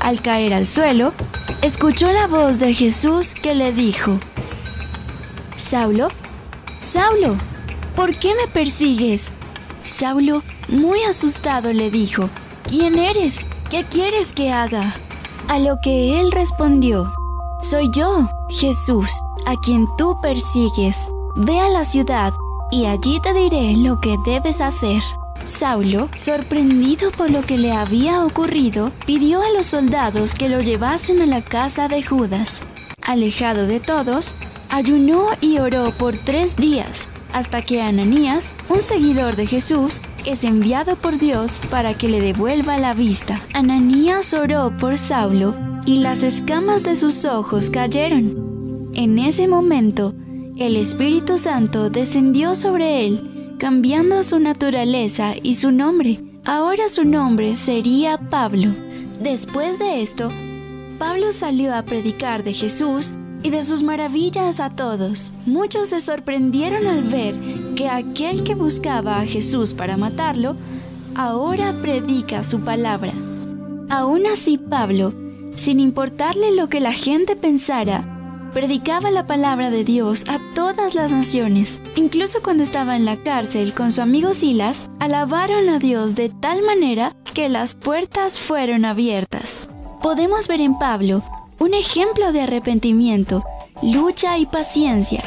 Al 0.00 0.22
caer 0.22 0.54
al 0.54 0.66
suelo, 0.66 1.12
escuchó 1.62 2.10
la 2.10 2.26
voz 2.26 2.58
de 2.58 2.74
Jesús 2.74 3.34
que 3.34 3.54
le 3.54 3.72
dijo, 3.72 4.18
Saulo, 5.56 6.08
Saulo, 6.80 7.36
¿por 7.94 8.14
qué 8.16 8.34
me 8.34 8.46
persigues? 8.52 9.32
Saulo, 9.84 10.42
muy 10.68 11.02
asustado, 11.02 11.72
le 11.72 11.90
dijo, 11.90 12.30
¿quién 12.64 12.98
eres? 12.98 13.44
¿Qué 13.68 13.84
quieres 13.84 14.32
que 14.32 14.50
haga? 14.50 14.94
A 15.48 15.58
lo 15.58 15.78
que 15.82 16.20
él 16.20 16.32
respondió, 16.32 17.12
soy 17.62 17.90
yo, 17.92 18.28
Jesús, 18.48 19.10
a 19.46 19.54
quien 19.56 19.86
tú 19.98 20.18
persigues. 20.22 21.10
Ve 21.36 21.60
a 21.60 21.68
la 21.68 21.84
ciudad 21.84 22.32
y 22.70 22.86
allí 22.86 23.20
te 23.20 23.34
diré 23.34 23.76
lo 23.76 24.00
que 24.00 24.16
debes 24.24 24.60
hacer. 24.60 25.02
Saulo, 25.46 26.08
sorprendido 26.16 27.10
por 27.10 27.30
lo 27.30 27.42
que 27.42 27.58
le 27.58 27.72
había 27.72 28.24
ocurrido, 28.24 28.92
pidió 29.06 29.42
a 29.42 29.50
los 29.50 29.66
soldados 29.66 30.34
que 30.34 30.48
lo 30.48 30.60
llevasen 30.60 31.22
a 31.22 31.26
la 31.26 31.42
casa 31.42 31.88
de 31.88 32.02
Judas. 32.02 32.62
Alejado 33.06 33.66
de 33.66 33.80
todos, 33.80 34.34
ayunó 34.68 35.28
y 35.40 35.58
oró 35.58 35.92
por 35.98 36.16
tres 36.16 36.56
días, 36.56 37.08
hasta 37.32 37.62
que 37.62 37.82
Ananías, 37.82 38.52
un 38.68 38.80
seguidor 38.80 39.36
de 39.36 39.46
Jesús, 39.46 40.00
es 40.24 40.44
enviado 40.44 40.96
por 40.96 41.18
Dios 41.18 41.60
para 41.70 41.94
que 41.94 42.08
le 42.08 42.20
devuelva 42.20 42.78
la 42.78 42.94
vista. 42.94 43.40
Ananías 43.52 44.34
oró 44.34 44.76
por 44.76 44.98
Saulo 44.98 45.54
y 45.86 45.96
las 45.96 46.22
escamas 46.22 46.82
de 46.82 46.96
sus 46.96 47.24
ojos 47.24 47.70
cayeron. 47.70 48.90
En 48.94 49.18
ese 49.18 49.48
momento, 49.48 50.14
el 50.56 50.76
Espíritu 50.76 51.38
Santo 51.38 51.88
descendió 51.88 52.54
sobre 52.54 53.06
él, 53.06 53.29
cambiando 53.60 54.22
su 54.22 54.38
naturaleza 54.38 55.34
y 55.40 55.56
su 55.56 55.70
nombre. 55.70 56.18
Ahora 56.46 56.88
su 56.88 57.04
nombre 57.04 57.54
sería 57.54 58.16
Pablo. 58.16 58.70
Después 59.20 59.78
de 59.78 60.00
esto, 60.00 60.28
Pablo 60.98 61.34
salió 61.34 61.74
a 61.74 61.82
predicar 61.82 62.42
de 62.42 62.54
Jesús 62.54 63.12
y 63.42 63.50
de 63.50 63.62
sus 63.62 63.82
maravillas 63.82 64.60
a 64.60 64.70
todos. 64.70 65.34
Muchos 65.44 65.90
se 65.90 66.00
sorprendieron 66.00 66.86
al 66.86 67.02
ver 67.02 67.38
que 67.76 67.90
aquel 67.90 68.44
que 68.44 68.54
buscaba 68.54 69.20
a 69.20 69.26
Jesús 69.26 69.74
para 69.74 69.98
matarlo, 69.98 70.56
ahora 71.14 71.74
predica 71.82 72.42
su 72.42 72.60
palabra. 72.60 73.12
Aún 73.90 74.26
así 74.26 74.56
Pablo, 74.56 75.12
sin 75.54 75.80
importarle 75.80 76.56
lo 76.56 76.70
que 76.70 76.80
la 76.80 76.92
gente 76.92 77.36
pensara, 77.36 78.09
predicaba 78.50 79.10
la 79.10 79.26
palabra 79.26 79.70
de 79.70 79.84
Dios 79.84 80.28
a 80.28 80.38
todas 80.54 80.94
las 80.94 81.12
naciones. 81.12 81.80
Incluso 81.96 82.42
cuando 82.42 82.62
estaba 82.62 82.96
en 82.96 83.04
la 83.04 83.16
cárcel 83.16 83.74
con 83.74 83.92
su 83.92 84.02
amigo 84.02 84.34
Silas, 84.34 84.88
alabaron 84.98 85.68
a 85.68 85.78
Dios 85.78 86.14
de 86.14 86.28
tal 86.28 86.62
manera 86.62 87.14
que 87.34 87.48
las 87.48 87.74
puertas 87.74 88.38
fueron 88.38 88.84
abiertas. 88.84 89.68
Podemos 90.02 90.48
ver 90.48 90.60
en 90.60 90.78
Pablo 90.78 91.22
un 91.58 91.74
ejemplo 91.74 92.32
de 92.32 92.42
arrepentimiento, 92.42 93.44
lucha 93.82 94.38
y 94.38 94.46
paciencia, 94.46 95.22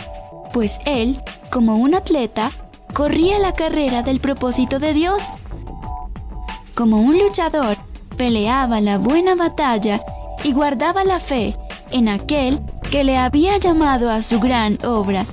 pues 0.52 0.80
él, 0.86 1.18
como 1.52 1.76
un 1.76 1.96
atleta, 1.96 2.52
corría 2.94 3.40
la 3.40 3.54
carrera 3.54 4.02
del 4.04 4.20
propósito 4.20 4.80
de 4.80 4.94
Dios. 4.94 5.30
Como 6.76 7.02
un 7.02 7.20
luchador, 7.20 7.78
peleaba 8.18 8.82
la 8.82 8.98
buena 8.98 9.36
batalla 9.36 10.02
y 10.44 10.54
guardaba 10.54 11.04
la 11.04 11.20
fe 11.20 11.56
en 11.92 12.10
aquel 12.10 12.60
que 12.94 13.04
le 13.04 13.18
había 13.18 13.58
llamado 13.58 14.12
a 14.12 14.22
su 14.22 14.40
gran 14.40 14.78
obra, 14.86 15.26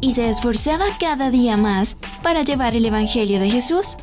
y 0.00 0.10
se 0.14 0.28
esforzaba 0.28 0.86
cada 0.98 1.30
día 1.30 1.56
más 1.56 1.96
para 2.20 2.42
llevar 2.42 2.74
el 2.74 2.84
Evangelio 2.84 3.38
de 3.38 3.48
Jesús, 3.48 3.96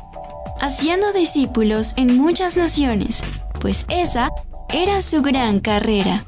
haciendo 0.58 1.12
discípulos 1.12 1.92
en 1.98 2.16
muchas 2.16 2.56
naciones, 2.56 3.22
pues 3.60 3.84
esa 3.90 4.32
era 4.72 5.02
su 5.02 5.20
gran 5.20 5.60
carrera. 5.60 6.24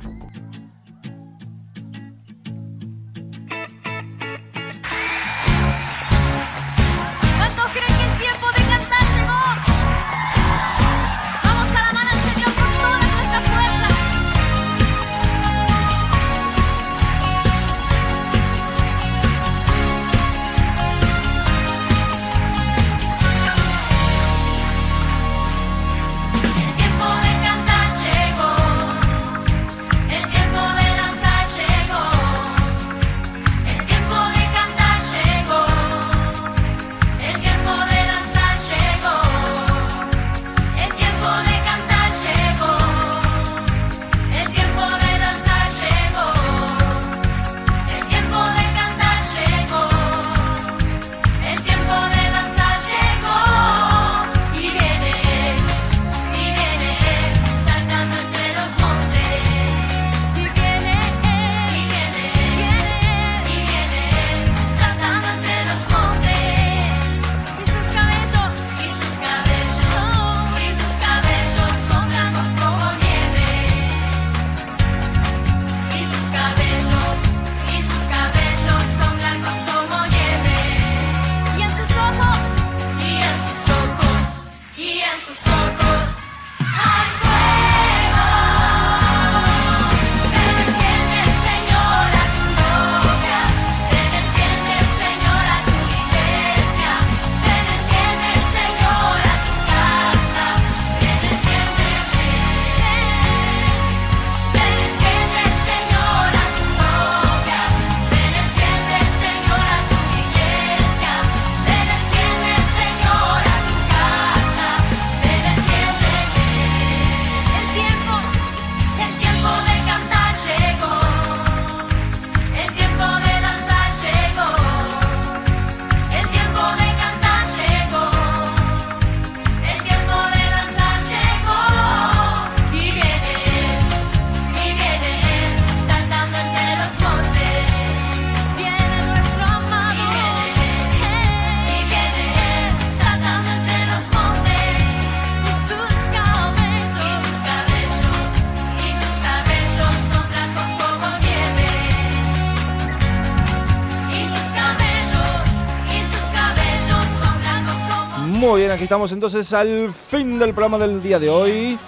Estamos 158.90 159.12
entonces 159.12 159.52
al 159.52 159.92
fin 159.92 160.36
del 160.36 160.52
programa 160.52 160.76
del 160.76 161.00
día 161.00 161.20
de 161.20 161.30
hoy. 161.30 161.78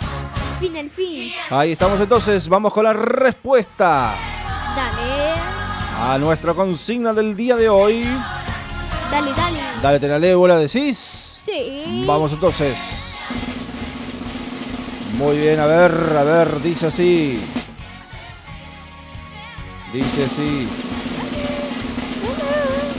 Fin, 0.60 0.76
el 0.76 0.88
fin. 0.88 1.32
Ahí 1.50 1.72
estamos 1.72 2.00
entonces, 2.00 2.48
vamos 2.48 2.72
con 2.72 2.84
la 2.84 2.92
respuesta 2.92 4.14
Dale, 4.76 5.32
a 5.98 6.16
nuestra 6.18 6.54
consigna 6.54 7.12
del 7.12 7.34
día 7.34 7.56
de 7.56 7.68
hoy. 7.68 8.04
dale, 9.10 9.32
dale. 9.32 9.58
Dale, 9.82 9.98
te 9.98 10.06
la 10.06 10.16
leo, 10.20 10.38
¿vos 10.38 10.48
la 10.48 10.58
decís? 10.58 11.42
Sí. 11.44 12.04
Vamos 12.06 12.30
entonces. 12.34 13.30
Muy 15.14 15.38
bien, 15.38 15.58
a 15.58 15.66
ver, 15.66 16.16
a 16.16 16.22
ver, 16.22 16.62
dice 16.62 16.86
así. 16.86 17.42
Dice 19.92 20.26
así. 20.26 20.68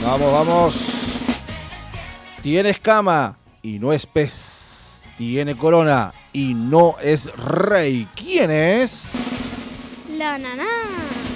Vamos, 0.04 0.30
vamos. 0.30 1.12
Tienes 2.42 2.78
cama 2.80 3.38
y 3.64 3.78
no 3.78 3.92
es 3.92 4.06
pez. 4.06 5.02
Tiene 5.16 5.56
corona 5.56 6.12
y 6.32 6.54
no 6.54 6.96
es 7.02 7.34
rey. 7.34 8.06
¿Quién 8.14 8.50
es? 8.50 9.12
La 10.10 10.38
naná. 10.38 10.64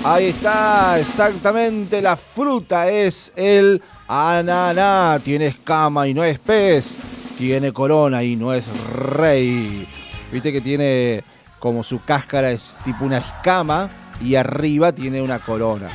Ahí 0.05 0.27
está, 0.27 0.99
exactamente. 1.01 2.03
La 2.03 2.17
fruta 2.17 2.89
es 2.91 3.33
el 3.35 3.83
ananá. 4.07 5.21
Tiene 5.25 5.47
escama 5.47 6.07
y 6.07 6.15
no 6.15 6.23
es 6.23 6.39
pez. 6.39 6.99
Tiene 7.39 7.73
corona 7.73 8.23
y 8.23 8.37
no 8.37 8.53
es 8.53 8.69
rey. 8.91 9.89
Viste 10.31 10.53
que 10.53 10.61
tiene 10.61 11.25
como 11.59 11.83
su 11.83 12.05
cáscara 12.05 12.51
es 12.51 12.77
tipo 12.85 13.05
una 13.05 13.19
escama 13.19 13.89
y 14.21 14.35
arriba 14.35 14.93
tiene 14.93 15.23
una 15.23 15.39
corona. 15.39 15.89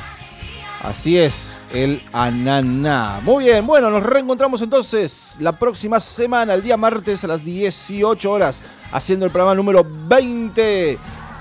Así 0.84 1.18
es, 1.18 1.62
el 1.72 2.02
ananá. 2.12 3.22
Muy 3.24 3.46
bien, 3.46 3.66
bueno, 3.66 3.90
nos 3.90 4.04
reencontramos 4.04 4.62
entonces 4.62 5.38
la 5.40 5.58
próxima 5.58 5.98
semana, 6.02 6.56
el 6.56 6.62
día 6.62 6.76
martes 6.76 7.24
a 7.24 7.28
las 7.28 7.46
18 7.46 8.30
horas, 8.30 8.62
haciendo 8.92 9.26
el 9.26 9.32
programa 9.32 9.56
número 9.56 9.88
20. 9.88 10.98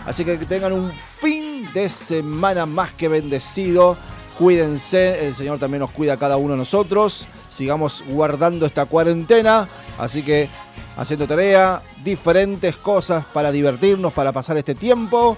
Así 0.07 0.25
que 0.25 0.37
tengan 0.39 0.73
un 0.73 0.93
fin 0.93 1.69
de 1.75 1.89
semana 1.89 2.67
más 2.67 2.93
que 2.93 3.09
bendecido. 3.09 3.97
Cuídense, 4.39 5.27
el 5.27 5.35
Señor 5.35 5.59
también 5.59 5.81
nos 5.81 5.91
cuida 5.91 6.13
a 6.13 6.19
cada 6.19 6.37
uno 6.37 6.53
de 6.53 6.59
nosotros. 6.59 7.27
Sigamos 7.49 8.05
guardando 8.07 8.65
esta 8.65 8.87
cuarentena. 8.87 9.67
Así 9.99 10.23
que 10.23 10.49
haciendo 10.97 11.27
tarea, 11.27 11.83
diferentes 12.05 12.77
cosas 12.77 13.25
para 13.25 13.51
divertirnos, 13.51 14.13
para 14.13 14.31
pasar 14.31 14.57
este 14.57 14.77
tiempo. 14.77 15.37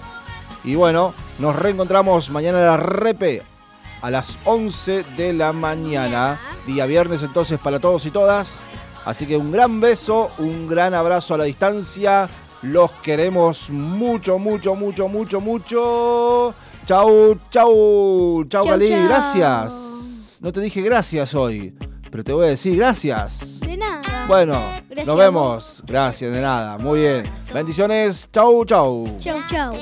Y 0.63 0.75
bueno, 0.75 1.15
nos 1.39 1.55
reencontramos 1.55 2.29
mañana 2.29 2.59
en 2.59 2.65
la 2.65 2.77
repe 2.77 3.54
a 4.01 4.11
las 4.11 4.39
11 4.45 5.03
de 5.17 5.33
la 5.33 5.53
mañana. 5.53 6.39
Día 6.65 6.85
viernes 6.85 7.23
entonces 7.23 7.59
para 7.59 7.79
todos 7.79 8.05
y 8.05 8.11
todas. 8.11 8.67
Así 9.05 9.25
que 9.25 9.37
un 9.37 9.51
gran 9.51 9.79
beso, 9.79 10.31
un 10.39 10.67
gran 10.67 10.93
abrazo 10.93 11.35
a 11.35 11.37
la 11.37 11.43
distancia. 11.43 12.27
Los 12.61 12.91
queremos 13.03 13.69
mucho, 13.69 14.39
mucho, 14.39 14.73
mucho, 14.75 15.07
mucho, 15.07 15.39
mucho. 15.39 16.55
Chau, 16.85 17.37
chau. 17.49 18.45
Chau, 18.47 18.63
chau. 18.63 18.77
Gracias. 18.77 20.39
No 20.41 20.51
te 20.51 20.61
dije 20.61 20.81
gracias 20.81 21.33
hoy, 21.35 21.73
pero 22.11 22.23
te 22.23 22.33
voy 22.33 22.45
a 22.45 22.49
decir 22.49 22.75
gracias. 22.75 23.61
De 23.61 23.77
nada. 23.77 24.25
Bueno, 24.27 24.53
Gracias 24.89 25.07
nos 25.07 25.17
vemos. 25.17 25.83
Gracias, 25.85 26.31
de 26.31 26.41
nada. 26.41 26.77
Muy 26.77 27.01
bien. 27.01 27.23
Bendiciones. 27.53 28.29
Chau, 28.31 28.65
chau. 28.65 29.17
Chau, 29.19 29.39
chau. 29.47 29.73